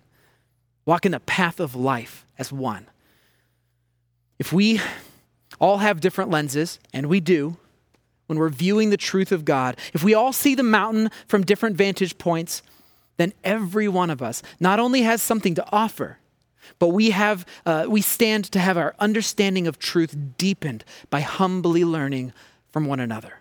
Walking 0.86 1.10
the 1.10 1.20
path 1.20 1.60
of 1.60 1.74
life 1.74 2.24
as 2.38 2.50
one. 2.50 2.86
If 4.38 4.50
we 4.50 4.80
all 5.60 5.76
have 5.76 6.00
different 6.00 6.30
lenses, 6.30 6.78
and 6.90 7.04
we 7.10 7.20
do, 7.20 7.58
when 8.26 8.38
we're 8.38 8.48
viewing 8.48 8.90
the 8.90 8.96
truth 8.96 9.32
of 9.32 9.44
God, 9.44 9.76
if 9.92 10.02
we 10.02 10.14
all 10.14 10.32
see 10.32 10.54
the 10.54 10.62
mountain 10.62 11.10
from 11.26 11.44
different 11.44 11.76
vantage 11.76 12.18
points, 12.18 12.62
then 13.16 13.32
every 13.42 13.88
one 13.88 14.10
of 14.10 14.22
us 14.22 14.42
not 14.58 14.80
only 14.80 15.02
has 15.02 15.22
something 15.22 15.54
to 15.54 15.64
offer, 15.70 16.18
but 16.78 16.88
we 16.88 17.10
have 17.10 17.46
uh, 17.66 17.86
we 17.88 18.00
stand 18.00 18.44
to 18.52 18.58
have 18.58 18.76
our 18.76 18.94
understanding 18.98 19.66
of 19.66 19.78
truth 19.78 20.16
deepened 20.38 20.84
by 21.10 21.20
humbly 21.20 21.84
learning 21.84 22.32
from 22.70 22.86
one 22.86 23.00
another. 23.00 23.40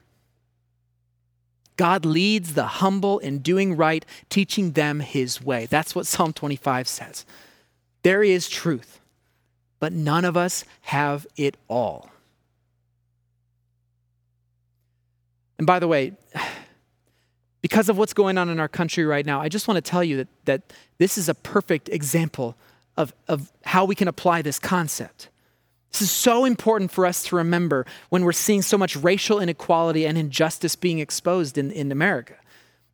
God 1.76 2.06
leads 2.06 2.54
the 2.54 2.67
humble 2.67 3.19
in 3.19 3.39
doing 3.39 3.76
right, 3.76 4.06
teaching 4.30 4.74
them 4.74 5.00
his 5.00 5.41
way. 5.41 5.65
That's 5.65 5.96
what 5.96 6.06
Psalm 6.06 6.34
25 6.34 6.88
says. 6.88 7.26
There 8.04 8.24
is 8.24 8.48
truth, 8.48 9.00
but 9.80 9.91
none 9.91 10.26
of 10.26 10.38
us 10.38 10.65
have 10.82 11.26
it 11.36 11.58
all. 11.67 12.12
And 15.63 15.65
by 15.65 15.80
the 15.80 15.88
way, 15.88 16.12
because 17.62 17.88
of 17.88 17.97
what's 17.97 18.12
going 18.12 18.38
on 18.38 18.49
in 18.49 18.60
our 18.60 18.67
country 18.67 19.06
right 19.06 19.26
now, 19.26 19.39
I 19.39 19.47
just 19.47 19.65
want 19.65 19.78
to 19.78 19.82
tell 19.82 20.04
you 20.04 20.17
that, 20.17 20.28
that 20.43 20.73
this 20.97 21.17
is 21.17 21.30
a 21.30 21.34
perfect 21.34 21.88
example 21.88 22.58
of, 22.97 23.13
of 23.30 23.49
how 23.63 23.86
we 23.86 23.95
can 23.95 24.10
apply 24.10 24.41
this 24.41 24.60
concept. 24.60 25.30
This 25.93 26.02
is 26.02 26.12
so 26.12 26.43
important 26.43 26.91
for 26.91 27.06
us 27.06 27.23
to 27.28 27.38
remember 27.38 27.86
when 28.10 28.26
we're 28.26 28.34
seeing 28.34 28.62
so 28.62 28.78
much 28.78 28.97
racial 28.97 29.39
inequality 29.39 30.06
and 30.06 30.17
injustice 30.17 30.76
being 30.76 30.99
exposed 30.99 31.58
in, 31.58 31.71
in 31.71 31.93
America. 31.93 32.36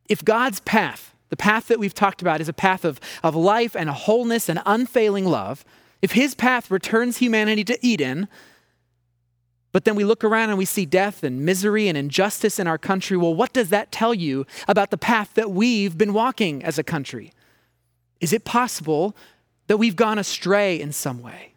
If 0.08 0.24
God's 0.24 0.60
path, 0.60 1.12
the 1.28 1.36
path 1.36 1.66
that 1.66 1.80
we've 1.80 1.92
talked 1.92 2.22
about, 2.22 2.40
is 2.40 2.48
a 2.48 2.52
path 2.52 2.84
of, 2.84 3.00
of 3.24 3.34
life 3.34 3.74
and 3.74 3.90
wholeness 3.90 4.48
and 4.48 4.62
unfailing 4.64 5.24
love, 5.24 5.64
if 6.02 6.12
his 6.12 6.36
path 6.36 6.70
returns 6.70 7.16
humanity 7.16 7.64
to 7.64 7.84
Eden, 7.84 8.28
but 9.72 9.84
then 9.84 9.94
we 9.94 10.04
look 10.04 10.24
around 10.24 10.48
and 10.48 10.58
we 10.58 10.64
see 10.64 10.84
death 10.84 11.22
and 11.22 11.44
misery 11.44 11.88
and 11.88 11.96
injustice 11.96 12.58
in 12.58 12.66
our 12.66 12.78
country. 12.78 13.16
Well, 13.16 13.34
what 13.34 13.52
does 13.52 13.68
that 13.68 13.92
tell 13.92 14.12
you 14.12 14.46
about 14.66 14.90
the 14.90 14.98
path 14.98 15.34
that 15.34 15.50
we've 15.50 15.96
been 15.96 16.12
walking 16.12 16.64
as 16.64 16.78
a 16.78 16.82
country? 16.82 17.32
Is 18.20 18.32
it 18.32 18.44
possible 18.44 19.16
that 19.68 19.76
we've 19.76 19.96
gone 19.96 20.18
astray 20.18 20.80
in 20.80 20.92
some 20.92 21.22
way? 21.22 21.54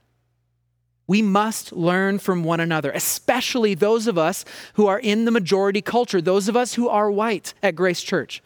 We 1.08 1.22
must 1.22 1.74
learn 1.74 2.20
from 2.20 2.44
one 2.44 2.60
another, 2.60 2.92
especially 2.92 3.76
those 3.76 4.08
of 4.08 4.18
us 4.18 4.46
who 4.76 4.88
are 4.88 5.00
in 5.00 5.26
the 5.26 5.32
majority 5.32 5.82
culture, 5.82 6.22
those 6.22 6.48
of 6.48 6.56
us 6.56 6.76
who 6.76 6.88
are 6.88 7.12
white 7.12 7.54
at 7.62 7.76
Grace 7.76 8.02
Church. 8.02 8.42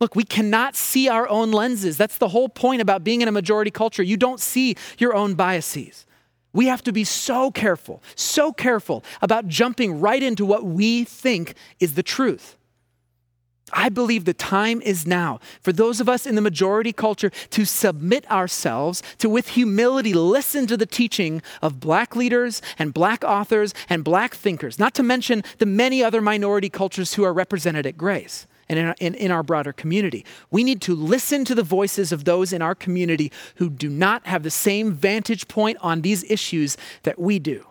Look, 0.00 0.16
we 0.16 0.24
cannot 0.24 0.74
see 0.74 1.08
our 1.08 1.28
own 1.28 1.52
lenses. 1.52 1.96
That's 1.96 2.18
the 2.18 2.28
whole 2.28 2.48
point 2.48 2.82
about 2.82 3.04
being 3.04 3.20
in 3.20 3.28
a 3.28 3.32
majority 3.32 3.70
culture. 3.70 4.02
You 4.02 4.16
don't 4.16 4.40
see 4.40 4.74
your 4.98 5.14
own 5.14 5.34
biases. 5.34 6.04
We 6.54 6.66
have 6.66 6.82
to 6.84 6.92
be 6.92 7.04
so 7.04 7.50
careful, 7.50 8.02
so 8.14 8.52
careful 8.52 9.04
about 9.20 9.48
jumping 9.48 10.00
right 10.00 10.22
into 10.22 10.46
what 10.46 10.64
we 10.64 11.04
think 11.04 11.54
is 11.80 11.94
the 11.94 12.02
truth. 12.02 12.56
I 13.72 13.88
believe 13.88 14.24
the 14.24 14.34
time 14.34 14.80
is 14.82 15.06
now 15.06 15.40
for 15.60 15.72
those 15.72 16.00
of 16.00 16.08
us 16.08 16.26
in 16.26 16.36
the 16.36 16.40
majority 16.40 16.92
culture 16.92 17.30
to 17.50 17.64
submit 17.64 18.30
ourselves 18.30 19.02
to, 19.18 19.28
with 19.28 19.48
humility, 19.48 20.14
listen 20.14 20.66
to 20.68 20.76
the 20.76 20.86
teaching 20.86 21.42
of 21.60 21.80
black 21.80 22.14
leaders 22.14 22.62
and 22.78 22.94
black 22.94 23.24
authors 23.24 23.74
and 23.88 24.04
black 24.04 24.34
thinkers, 24.34 24.78
not 24.78 24.94
to 24.94 25.02
mention 25.02 25.42
the 25.58 25.66
many 25.66 26.04
other 26.04 26.20
minority 26.20 26.70
cultures 26.70 27.14
who 27.14 27.24
are 27.24 27.32
represented 27.32 27.84
at 27.84 27.98
Grace 27.98 28.46
and 28.68 28.78
in 28.78 28.86
our, 28.86 28.94
in, 29.00 29.14
in 29.14 29.30
our 29.30 29.42
broader 29.42 29.72
community. 29.72 30.24
We 30.50 30.64
need 30.64 30.80
to 30.82 30.94
listen 30.94 31.44
to 31.46 31.54
the 31.54 31.62
voices 31.62 32.12
of 32.12 32.24
those 32.24 32.52
in 32.52 32.62
our 32.62 32.74
community 32.74 33.32
who 33.56 33.70
do 33.70 33.88
not 33.88 34.26
have 34.26 34.42
the 34.42 34.50
same 34.50 34.92
vantage 34.92 35.48
point 35.48 35.78
on 35.80 36.02
these 36.02 36.24
issues 36.30 36.76
that 37.02 37.18
we 37.18 37.38
do. 37.38 37.66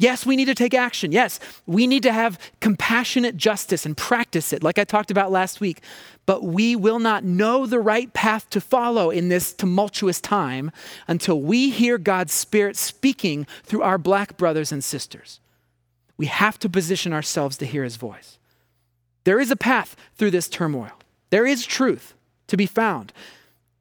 Yes, 0.00 0.24
we 0.24 0.34
need 0.34 0.46
to 0.46 0.54
take 0.54 0.72
action. 0.72 1.12
Yes, 1.12 1.38
we 1.66 1.86
need 1.86 2.02
to 2.04 2.12
have 2.12 2.38
compassionate 2.60 3.36
justice 3.36 3.84
and 3.84 3.94
practice 3.94 4.50
it, 4.50 4.62
like 4.62 4.78
I 4.78 4.84
talked 4.84 5.10
about 5.10 5.30
last 5.30 5.60
week. 5.60 5.82
But 6.24 6.42
we 6.42 6.74
will 6.74 6.98
not 6.98 7.22
know 7.22 7.66
the 7.66 7.80
right 7.80 8.10
path 8.14 8.48
to 8.50 8.62
follow 8.62 9.10
in 9.10 9.28
this 9.28 9.52
tumultuous 9.52 10.18
time 10.18 10.70
until 11.06 11.42
we 11.42 11.68
hear 11.68 11.98
God's 11.98 12.32
Spirit 12.32 12.78
speaking 12.78 13.46
through 13.62 13.82
our 13.82 13.98
black 13.98 14.38
brothers 14.38 14.72
and 14.72 14.82
sisters. 14.82 15.38
We 16.16 16.26
have 16.26 16.58
to 16.60 16.70
position 16.70 17.12
ourselves 17.12 17.58
to 17.58 17.66
hear 17.66 17.84
His 17.84 17.96
voice. 17.96 18.38
There 19.24 19.40
is 19.40 19.50
a 19.50 19.56
path 19.56 19.96
through 20.16 20.30
this 20.30 20.48
turmoil, 20.48 20.92
there 21.30 21.46
is 21.46 21.64
truth 21.64 22.14
to 22.48 22.56
be 22.56 22.66
found, 22.66 23.12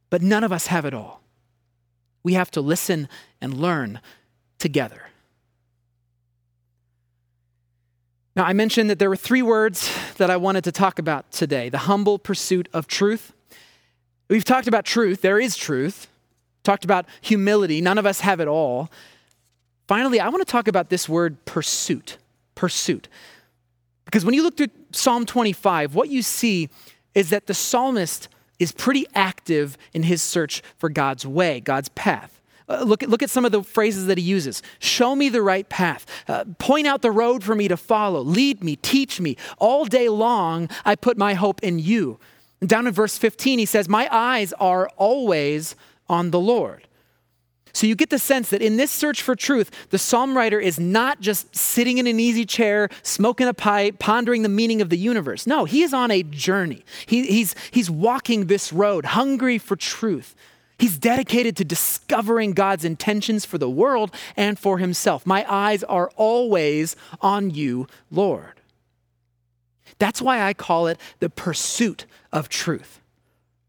but 0.09 0.21
none 0.21 0.43
of 0.43 0.51
us 0.51 0.67
have 0.67 0.85
it 0.85 0.93
all. 0.93 1.21
We 2.23 2.33
have 2.33 2.51
to 2.51 2.61
listen 2.61 3.07
and 3.41 3.53
learn 3.53 4.01
together. 4.59 5.03
Now, 8.35 8.45
I 8.45 8.53
mentioned 8.53 8.89
that 8.89 8.99
there 8.99 9.09
were 9.09 9.15
three 9.15 9.41
words 9.41 9.91
that 10.17 10.29
I 10.29 10.37
wanted 10.37 10.63
to 10.65 10.71
talk 10.71 10.99
about 10.99 11.31
today 11.31 11.69
the 11.69 11.79
humble 11.79 12.19
pursuit 12.19 12.69
of 12.73 12.87
truth. 12.87 13.33
We've 14.29 14.45
talked 14.45 14.67
about 14.67 14.85
truth, 14.85 15.21
there 15.21 15.39
is 15.39 15.57
truth. 15.57 16.07
Talked 16.63 16.83
about 16.83 17.05
humility, 17.21 17.81
none 17.81 17.97
of 17.97 18.05
us 18.05 18.19
have 18.19 18.39
it 18.39 18.47
all. 18.47 18.89
Finally, 19.87 20.19
I 20.19 20.29
want 20.29 20.45
to 20.45 20.51
talk 20.51 20.67
about 20.67 20.89
this 20.89 21.09
word 21.09 21.43
pursuit. 21.45 22.17
Pursuit. 22.53 23.07
Because 24.09 24.25
when 24.25 24.33
you 24.33 24.41
look 24.41 24.57
through 24.57 24.69
Psalm 24.91 25.23
25, 25.23 25.93
what 25.93 26.09
you 26.09 26.23
see 26.23 26.69
is 27.13 27.29
that 27.29 27.45
the 27.45 27.53
psalmist 27.53 28.27
is 28.57 28.71
pretty 28.71 29.05
active 29.13 29.77
in 29.93 30.01
his 30.01 30.23
search 30.23 30.63
for 30.79 30.89
God's 30.89 31.27
way, 31.27 31.59
God's 31.59 31.89
path. 31.89 32.41
Uh, 32.67 32.81
look, 32.83 33.03
at, 33.03 33.09
look 33.09 33.21
at 33.21 33.29
some 33.29 33.45
of 33.45 33.51
the 33.51 33.61
phrases 33.61 34.07
that 34.07 34.17
he 34.17 34.23
uses. 34.23 34.63
Show 34.79 35.15
me 35.15 35.29
the 35.29 35.43
right 35.43 35.69
path. 35.69 36.07
Uh, 36.27 36.45
point 36.57 36.87
out 36.87 37.03
the 37.03 37.11
road 37.11 37.43
for 37.43 37.53
me 37.53 37.67
to 37.67 37.77
follow. 37.77 38.21
Lead 38.21 38.63
me, 38.63 38.77
teach 38.77 39.21
me. 39.21 39.37
All 39.59 39.85
day 39.85 40.09
long, 40.09 40.69
I 40.85 40.95
put 40.95 41.15
my 41.15 41.35
hope 41.35 41.61
in 41.61 41.77
you. 41.77 42.17
Down 42.65 42.87
in 42.87 42.93
verse 42.93 43.15
15, 43.15 43.59
he 43.59 43.65
says, 43.67 43.87
My 43.87 44.09
eyes 44.11 44.53
are 44.53 44.89
always 44.97 45.75
on 46.09 46.31
the 46.31 46.39
Lord. 46.39 46.87
So 47.79 47.87
you 47.87 47.95
get 47.95 48.09
the 48.09 48.19
sense 48.19 48.49
that 48.49 48.61
in 48.61 48.75
this 48.75 48.91
search 48.91 49.21
for 49.21 49.37
truth, 49.37 49.71
the 49.89 49.97
psalm 49.97 50.35
writer 50.35 50.59
is 50.59 50.81
not 50.81 51.21
just 51.21 51.55
sitting 51.55 51.97
in 51.97 52.07
an 52.07 52.19
easy 52.19 52.45
chair, 52.45 52.89
smoking 53.03 53.47
a 53.47 53.53
pipe, 53.53 53.99
pondering 53.99 54.41
the 54.41 54.49
meaning 54.49 54.81
of 54.81 54.89
the 54.89 54.97
universe. 54.97 55.47
No, 55.47 55.63
he 55.63 55.83
is 55.83 55.93
on 55.93 56.11
a 56.11 56.21
journey. 56.23 56.83
He, 57.05 57.25
he's, 57.27 57.55
he's 57.71 57.89
walking 57.89 58.47
this 58.47 58.73
road, 58.73 59.05
hungry 59.05 59.57
for 59.57 59.77
truth. 59.77 60.35
He's 60.77 60.97
dedicated 60.97 61.55
to 61.55 61.63
discovering 61.63 62.51
God's 62.51 62.83
intentions 62.83 63.45
for 63.45 63.57
the 63.57 63.69
world 63.69 64.13
and 64.35 64.59
for 64.59 64.79
himself. 64.79 65.25
My 65.25 65.45
eyes 65.49 65.81
are 65.85 66.11
always 66.17 66.97
on 67.21 67.49
you, 67.49 67.87
Lord. 68.11 68.59
That's 69.99 70.21
why 70.21 70.41
I 70.41 70.53
call 70.53 70.87
it 70.87 70.99
the 71.21 71.29
pursuit 71.29 72.07
of 72.33 72.49
truth. 72.49 72.98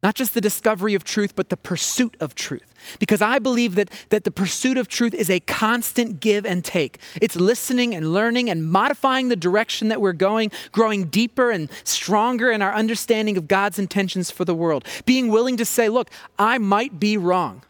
Not 0.02 0.14
just 0.14 0.32
the 0.32 0.40
discovery 0.40 0.94
of 0.94 1.04
truth, 1.04 1.36
but 1.36 1.50
the 1.50 1.58
pursuit 1.58 2.16
of 2.20 2.34
truth. 2.34 2.74
Because 2.98 3.20
I 3.20 3.38
believe 3.38 3.74
that, 3.74 3.90
that 4.08 4.24
the 4.24 4.30
pursuit 4.30 4.78
of 4.78 4.88
truth 4.88 5.12
is 5.12 5.28
a 5.28 5.40
constant 5.40 6.20
give 6.20 6.46
and 6.46 6.64
take. 6.64 6.98
It's 7.20 7.36
listening 7.36 7.94
and 7.94 8.14
learning 8.14 8.48
and 8.48 8.66
modifying 8.66 9.28
the 9.28 9.36
direction 9.36 9.88
that 9.88 10.00
we're 10.00 10.14
going, 10.14 10.52
growing 10.72 11.06
deeper 11.06 11.50
and 11.50 11.68
stronger 11.84 12.50
in 12.50 12.62
our 12.62 12.72
understanding 12.72 13.36
of 13.36 13.46
God's 13.46 13.78
intentions 13.78 14.30
for 14.30 14.46
the 14.46 14.54
world. 14.54 14.86
Being 15.04 15.28
willing 15.28 15.58
to 15.58 15.66
say, 15.66 15.90
look, 15.90 16.08
I 16.38 16.56
might 16.56 16.98
be 16.98 17.18
wrong. 17.18 17.62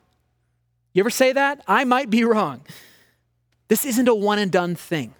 You 0.92 1.02
ever 1.02 1.10
say 1.10 1.32
that? 1.32 1.64
I 1.66 1.84
might 1.84 2.10
be 2.10 2.22
wrong. 2.22 2.60
This 3.66 3.84
isn't 3.84 4.08
a 4.08 4.14
one 4.14 4.38
and 4.38 4.50
done 4.50 4.76
thing, 4.76 5.14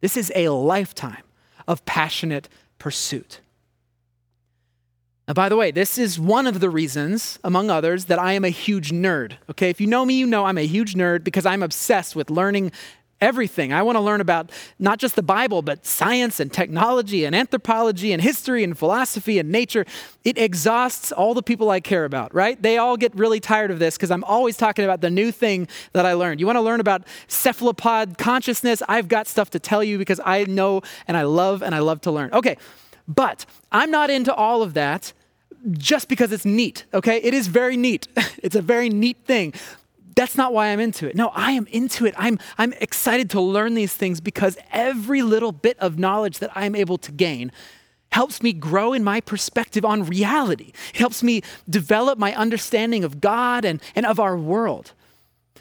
this 0.00 0.16
is 0.16 0.30
a 0.34 0.48
lifetime 0.50 1.22
of 1.66 1.84
passionate 1.86 2.48
pursuit. 2.78 3.40
By 5.26 5.48
the 5.48 5.56
way, 5.56 5.70
this 5.70 5.96
is 5.96 6.18
one 6.18 6.48
of 6.48 6.58
the 6.58 6.68
reasons, 6.68 7.38
among 7.44 7.70
others, 7.70 8.06
that 8.06 8.18
I 8.18 8.32
am 8.32 8.44
a 8.44 8.48
huge 8.48 8.90
nerd. 8.90 9.34
Okay, 9.48 9.70
if 9.70 9.80
you 9.80 9.86
know 9.86 10.04
me, 10.04 10.14
you 10.14 10.26
know 10.26 10.44
I'm 10.46 10.58
a 10.58 10.66
huge 10.66 10.94
nerd 10.94 11.22
because 11.22 11.46
I'm 11.46 11.62
obsessed 11.62 12.16
with 12.16 12.30
learning 12.30 12.72
everything. 13.20 13.72
I 13.72 13.82
want 13.82 13.96
to 13.96 14.00
learn 14.00 14.20
about 14.20 14.50
not 14.78 14.98
just 14.98 15.14
the 15.14 15.22
Bible, 15.22 15.62
but 15.62 15.84
science 15.84 16.40
and 16.40 16.52
technology 16.52 17.24
and 17.24 17.36
anthropology 17.36 18.12
and 18.12 18.22
history 18.22 18.64
and 18.64 18.76
philosophy 18.76 19.38
and 19.38 19.50
nature. 19.50 19.84
It 20.24 20.38
exhausts 20.38 21.12
all 21.12 21.34
the 21.34 21.42
people 21.42 21.70
I 21.70 21.80
care 21.80 22.04
about, 22.04 22.34
right? 22.34 22.60
They 22.60 22.78
all 22.78 22.96
get 22.96 23.14
really 23.14 23.40
tired 23.40 23.70
of 23.70 23.78
this 23.78 23.96
because 23.96 24.10
I'm 24.10 24.24
always 24.24 24.56
talking 24.56 24.84
about 24.84 25.00
the 25.00 25.10
new 25.10 25.30
thing 25.32 25.68
that 25.92 26.06
I 26.06 26.14
learned. 26.14 26.40
You 26.40 26.46
want 26.46 26.56
to 26.56 26.62
learn 26.62 26.80
about 26.80 27.02
cephalopod 27.28 28.18
consciousness? 28.18 28.82
I've 28.88 29.08
got 29.08 29.26
stuff 29.26 29.50
to 29.50 29.58
tell 29.58 29.84
you 29.84 29.98
because 29.98 30.20
I 30.24 30.44
know 30.44 30.82
and 31.06 31.16
I 31.16 31.22
love 31.22 31.62
and 31.62 31.74
I 31.74 31.80
love 31.80 32.00
to 32.02 32.10
learn. 32.10 32.32
Okay, 32.32 32.56
but 33.14 33.44
I'm 33.70 33.90
not 33.90 34.10
into 34.10 34.34
all 34.34 34.62
of 34.62 34.74
that 34.74 35.12
just 35.72 36.08
because 36.08 36.32
it's 36.32 36.44
neat, 36.44 36.84
okay? 36.94 37.18
It 37.18 37.34
is 37.34 37.46
very 37.46 37.76
neat. 37.76 38.08
it's 38.42 38.56
a 38.56 38.62
very 38.62 38.88
neat 38.88 39.18
thing 39.26 39.52
that's 40.20 40.36
not 40.36 40.52
why 40.52 40.66
I'm 40.66 40.80
into 40.80 41.06
it. 41.06 41.16
No, 41.16 41.28
I 41.28 41.52
am 41.52 41.66
into 41.68 42.04
it. 42.04 42.14
I'm, 42.18 42.38
I'm 42.58 42.74
excited 42.74 43.30
to 43.30 43.40
learn 43.40 43.74
these 43.74 43.94
things 43.94 44.20
because 44.20 44.58
every 44.70 45.22
little 45.22 45.50
bit 45.50 45.78
of 45.78 45.98
knowledge 45.98 46.40
that 46.40 46.50
I'm 46.54 46.74
able 46.74 46.98
to 46.98 47.12
gain 47.12 47.52
helps 48.12 48.42
me 48.42 48.52
grow 48.52 48.92
in 48.92 49.04
my 49.04 49.20
perspective 49.20 49.84
on 49.84 50.04
reality. 50.04 50.72
It 50.92 50.98
helps 50.98 51.22
me 51.22 51.42
develop 51.68 52.18
my 52.18 52.34
understanding 52.34 53.04
of 53.04 53.20
God 53.20 53.64
and, 53.64 53.80
and 53.94 54.04
of 54.04 54.18
our 54.18 54.36
world. 54.36 54.92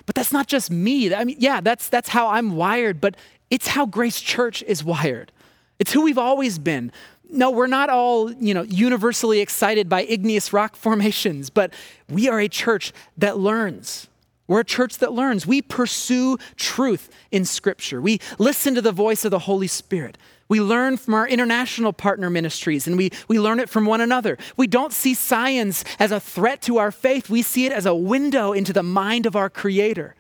But 0.05 0.15
that's 0.15 0.33
not 0.33 0.47
just 0.47 0.71
me. 0.71 1.13
I 1.13 1.23
mean, 1.23 1.37
yeah, 1.39 1.61
that's, 1.61 1.87
that's 1.87 2.09
how 2.09 2.27
I'm 2.27 2.55
wired, 2.55 2.99
but 2.99 3.15
it's 3.49 3.67
how 3.67 3.85
Grace 3.85 4.19
Church 4.19 4.63
is 4.63 4.83
wired. 4.83 5.31
It's 5.77 5.93
who 5.93 6.01
we've 6.01 6.17
always 6.17 6.57
been. 6.59 6.91
No, 7.29 7.51
we're 7.51 7.67
not 7.67 7.89
all, 7.89 8.31
you 8.31 8.53
know, 8.53 8.63
universally 8.63 9.39
excited 9.39 9.87
by 9.87 10.03
igneous 10.03 10.51
rock 10.51 10.75
formations, 10.75 11.49
but 11.49 11.73
we 12.09 12.27
are 12.27 12.39
a 12.39 12.49
church 12.49 12.91
that 13.17 13.37
learns. 13.37 14.07
We're 14.47 14.61
a 14.61 14.65
church 14.65 14.97
that 14.97 15.13
learns. 15.13 15.45
We 15.45 15.61
pursue 15.61 16.39
truth 16.55 17.09
in 17.29 17.45
Scripture. 17.45 18.01
We 18.01 18.19
listen 18.39 18.73
to 18.73 18.81
the 18.81 18.91
voice 18.91 19.23
of 19.23 19.29
the 19.29 19.39
Holy 19.39 19.67
Spirit. 19.67 20.17
We 20.47 20.59
learn 20.59 20.97
from 20.97 21.13
our 21.13 21.27
international 21.27 21.93
partner 21.93 22.31
ministries 22.31 22.87
and 22.87 22.97
we, 22.97 23.11
we 23.27 23.39
learn 23.39 23.59
it 23.59 23.69
from 23.69 23.85
one 23.85 24.01
another. 24.01 24.39
We 24.57 24.65
don't 24.65 24.91
see 24.91 25.13
science 25.13 25.83
as 25.99 26.11
a 26.11 26.19
threat 26.19 26.63
to 26.63 26.79
our 26.79 26.91
faith, 26.91 27.29
we 27.29 27.43
see 27.43 27.67
it 27.67 27.71
as 27.71 27.85
a 27.85 27.93
window 27.93 28.51
into 28.51 28.73
the 28.73 28.81
mind 28.81 29.27
of 29.27 29.35
our 29.35 29.51
Creator. 29.51 30.15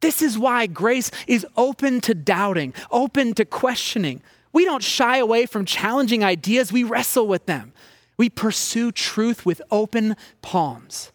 This 0.00 0.20
is 0.20 0.36
why 0.36 0.66
grace 0.66 1.12
is 1.28 1.46
open 1.56 2.00
to 2.00 2.14
doubting, 2.14 2.74
open 2.90 3.34
to 3.34 3.44
questioning. 3.44 4.20
We 4.52 4.64
don't 4.64 4.82
shy 4.82 5.18
away 5.18 5.46
from 5.46 5.64
challenging 5.64 6.22
ideas, 6.22 6.72
we 6.72 6.84
wrestle 6.84 7.26
with 7.26 7.46
them. 7.46 7.72
We 8.18 8.28
pursue 8.28 8.92
truth 8.92 9.46
with 9.46 9.62
open 9.70 10.16
palms. 10.42 11.10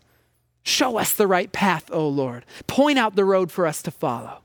Show 0.64 0.98
us 0.98 1.14
the 1.14 1.28
right 1.28 1.52
path, 1.52 1.90
O 1.94 2.08
Lord. 2.08 2.46
Point 2.66 3.00
out 3.00 3.16
the 3.16 3.24
road 3.24 3.52
for 3.52 3.66
us 3.66 3.82
to 3.84 3.92
follow. 3.92 4.40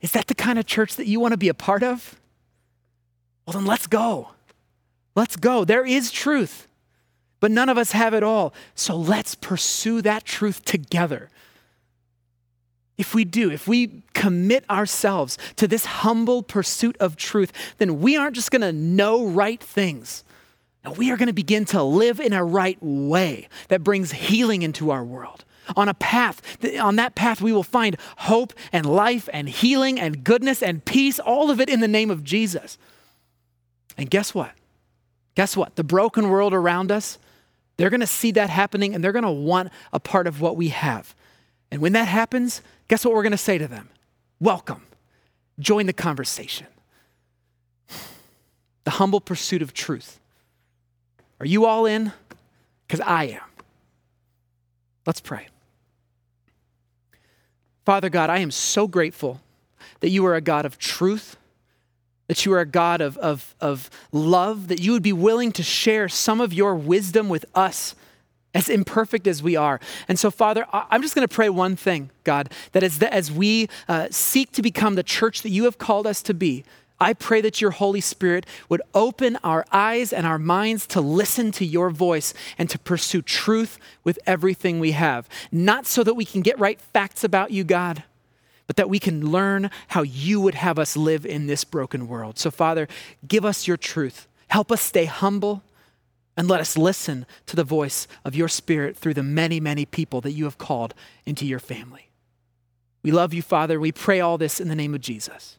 Is 0.00 0.12
that 0.12 0.26
the 0.26 0.34
kind 0.34 0.58
of 0.58 0.66
church 0.66 0.96
that 0.96 1.06
you 1.06 1.18
want 1.18 1.32
to 1.32 1.38
be 1.38 1.48
a 1.48 1.54
part 1.54 1.82
of? 1.82 2.20
Well, 3.46 3.54
then 3.54 3.66
let's 3.66 3.86
go. 3.86 4.30
Let's 5.14 5.36
go. 5.36 5.64
There 5.64 5.84
is 5.84 6.10
truth, 6.10 6.68
but 7.40 7.50
none 7.50 7.68
of 7.68 7.78
us 7.78 7.92
have 7.92 8.14
it 8.14 8.22
all. 8.22 8.54
So 8.74 8.96
let's 8.96 9.34
pursue 9.34 10.02
that 10.02 10.24
truth 10.24 10.64
together. 10.64 11.28
If 12.98 13.14
we 13.14 13.24
do, 13.24 13.50
if 13.50 13.66
we 13.66 14.02
commit 14.14 14.68
ourselves 14.68 15.38
to 15.56 15.66
this 15.66 15.84
humble 15.84 16.42
pursuit 16.42 16.96
of 17.00 17.16
truth, 17.16 17.52
then 17.78 18.00
we 18.00 18.16
aren't 18.16 18.36
just 18.36 18.50
going 18.50 18.62
to 18.62 18.72
know 18.72 19.26
right 19.26 19.60
things. 19.60 20.24
Now 20.84 20.92
we 20.92 21.10
are 21.10 21.16
going 21.16 21.28
to 21.28 21.32
begin 21.32 21.64
to 21.66 21.82
live 21.82 22.20
in 22.20 22.32
a 22.32 22.44
right 22.44 22.78
way 22.80 23.48
that 23.68 23.82
brings 23.82 24.12
healing 24.12 24.62
into 24.62 24.90
our 24.90 25.04
world. 25.04 25.44
On 25.76 25.88
a 25.88 25.94
path, 25.94 26.42
on 26.80 26.96
that 26.96 27.14
path, 27.14 27.40
we 27.40 27.52
will 27.52 27.62
find 27.62 27.96
hope 28.18 28.52
and 28.72 28.84
life 28.84 29.28
and 29.32 29.48
healing 29.48 29.98
and 29.98 30.24
goodness 30.24 30.62
and 30.62 30.84
peace, 30.84 31.20
all 31.20 31.50
of 31.50 31.60
it 31.60 31.68
in 31.68 31.80
the 31.80 31.88
name 31.88 32.10
of 32.10 32.24
Jesus. 32.24 32.78
And 33.96 34.10
guess 34.10 34.34
what? 34.34 34.52
Guess 35.34 35.56
what? 35.56 35.76
The 35.76 35.84
broken 35.84 36.28
world 36.28 36.52
around 36.52 36.90
us, 36.90 37.18
they're 37.76 37.90
going 37.90 38.00
to 38.00 38.06
see 38.06 38.32
that 38.32 38.50
happening 38.50 38.94
and 38.94 39.02
they're 39.02 39.12
going 39.12 39.24
to 39.24 39.30
want 39.30 39.70
a 39.92 40.00
part 40.00 40.26
of 40.26 40.40
what 40.40 40.56
we 40.56 40.68
have. 40.68 41.14
And 41.70 41.80
when 41.80 41.92
that 41.92 42.08
happens, 42.08 42.60
guess 42.92 43.06
what 43.06 43.14
we're 43.14 43.22
going 43.22 43.30
to 43.30 43.38
say 43.38 43.56
to 43.56 43.66
them? 43.66 43.88
Welcome. 44.38 44.82
Join 45.58 45.86
the 45.86 45.94
conversation. 45.94 46.66
The 48.84 48.90
humble 48.90 49.22
pursuit 49.22 49.62
of 49.62 49.72
truth. 49.72 50.20
Are 51.40 51.46
you 51.46 51.64
all 51.64 51.86
in? 51.86 52.12
Because 52.86 53.00
I 53.00 53.28
am. 53.28 53.40
Let's 55.06 55.22
pray. 55.22 55.48
Father 57.86 58.10
God, 58.10 58.28
I 58.28 58.40
am 58.40 58.50
so 58.50 58.86
grateful 58.86 59.40
that 60.00 60.10
you 60.10 60.26
are 60.26 60.34
a 60.34 60.42
God 60.42 60.66
of 60.66 60.78
truth, 60.78 61.38
that 62.26 62.44
you 62.44 62.52
are 62.52 62.60
a 62.60 62.66
God 62.66 63.00
of, 63.00 63.16
of, 63.16 63.54
of 63.58 63.88
love, 64.12 64.68
that 64.68 64.82
you 64.82 64.92
would 64.92 65.02
be 65.02 65.14
willing 65.14 65.50
to 65.52 65.62
share 65.62 66.10
some 66.10 66.42
of 66.42 66.52
your 66.52 66.74
wisdom 66.74 67.30
with 67.30 67.46
us, 67.54 67.94
as 68.54 68.68
imperfect 68.68 69.26
as 69.26 69.42
we 69.42 69.56
are. 69.56 69.80
And 70.08 70.18
so, 70.18 70.30
Father, 70.30 70.66
I'm 70.72 71.02
just 71.02 71.14
going 71.14 71.26
to 71.26 71.34
pray 71.34 71.48
one 71.48 71.76
thing, 71.76 72.10
God, 72.24 72.50
that 72.72 72.82
as, 72.82 72.98
the, 72.98 73.12
as 73.12 73.32
we 73.32 73.68
uh, 73.88 74.08
seek 74.10 74.52
to 74.52 74.62
become 74.62 74.94
the 74.94 75.02
church 75.02 75.42
that 75.42 75.50
you 75.50 75.64
have 75.64 75.78
called 75.78 76.06
us 76.06 76.22
to 76.22 76.34
be, 76.34 76.64
I 77.00 77.14
pray 77.14 77.40
that 77.40 77.60
your 77.60 77.72
Holy 77.72 78.00
Spirit 78.00 78.46
would 78.68 78.80
open 78.94 79.36
our 79.42 79.64
eyes 79.72 80.12
and 80.12 80.24
our 80.24 80.38
minds 80.38 80.86
to 80.88 81.00
listen 81.00 81.50
to 81.52 81.64
your 81.64 81.90
voice 81.90 82.32
and 82.56 82.70
to 82.70 82.78
pursue 82.78 83.22
truth 83.22 83.78
with 84.04 84.20
everything 84.24 84.78
we 84.78 84.92
have. 84.92 85.28
Not 85.50 85.86
so 85.86 86.04
that 86.04 86.14
we 86.14 86.24
can 86.24 86.42
get 86.42 86.60
right 86.60 86.80
facts 86.80 87.24
about 87.24 87.50
you, 87.50 87.64
God, 87.64 88.04
but 88.68 88.76
that 88.76 88.88
we 88.88 89.00
can 89.00 89.32
learn 89.32 89.68
how 89.88 90.02
you 90.02 90.40
would 90.40 90.54
have 90.54 90.78
us 90.78 90.96
live 90.96 91.26
in 91.26 91.48
this 91.48 91.64
broken 91.64 92.06
world. 92.06 92.38
So, 92.38 92.52
Father, 92.52 92.86
give 93.26 93.44
us 93.44 93.66
your 93.66 93.76
truth. 93.76 94.28
Help 94.46 94.70
us 94.70 94.80
stay 94.80 95.06
humble 95.06 95.62
and 96.36 96.48
let 96.48 96.60
us 96.60 96.76
listen 96.76 97.26
to 97.46 97.56
the 97.56 97.64
voice 97.64 98.08
of 98.24 98.34
your 98.34 98.48
Spirit 98.48 98.96
through 98.96 99.14
the 99.14 99.22
many, 99.22 99.60
many 99.60 99.84
people 99.84 100.20
that 100.22 100.32
you 100.32 100.44
have 100.44 100.58
called 100.58 100.94
into 101.26 101.46
your 101.46 101.58
family. 101.58 102.10
We 103.02 103.10
love 103.10 103.34
you, 103.34 103.42
Father. 103.42 103.78
We 103.78 103.92
pray 103.92 104.20
all 104.20 104.38
this 104.38 104.60
in 104.60 104.68
the 104.68 104.76
name 104.76 104.94
of 104.94 105.00
Jesus. 105.00 105.58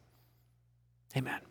Amen. 1.15 1.41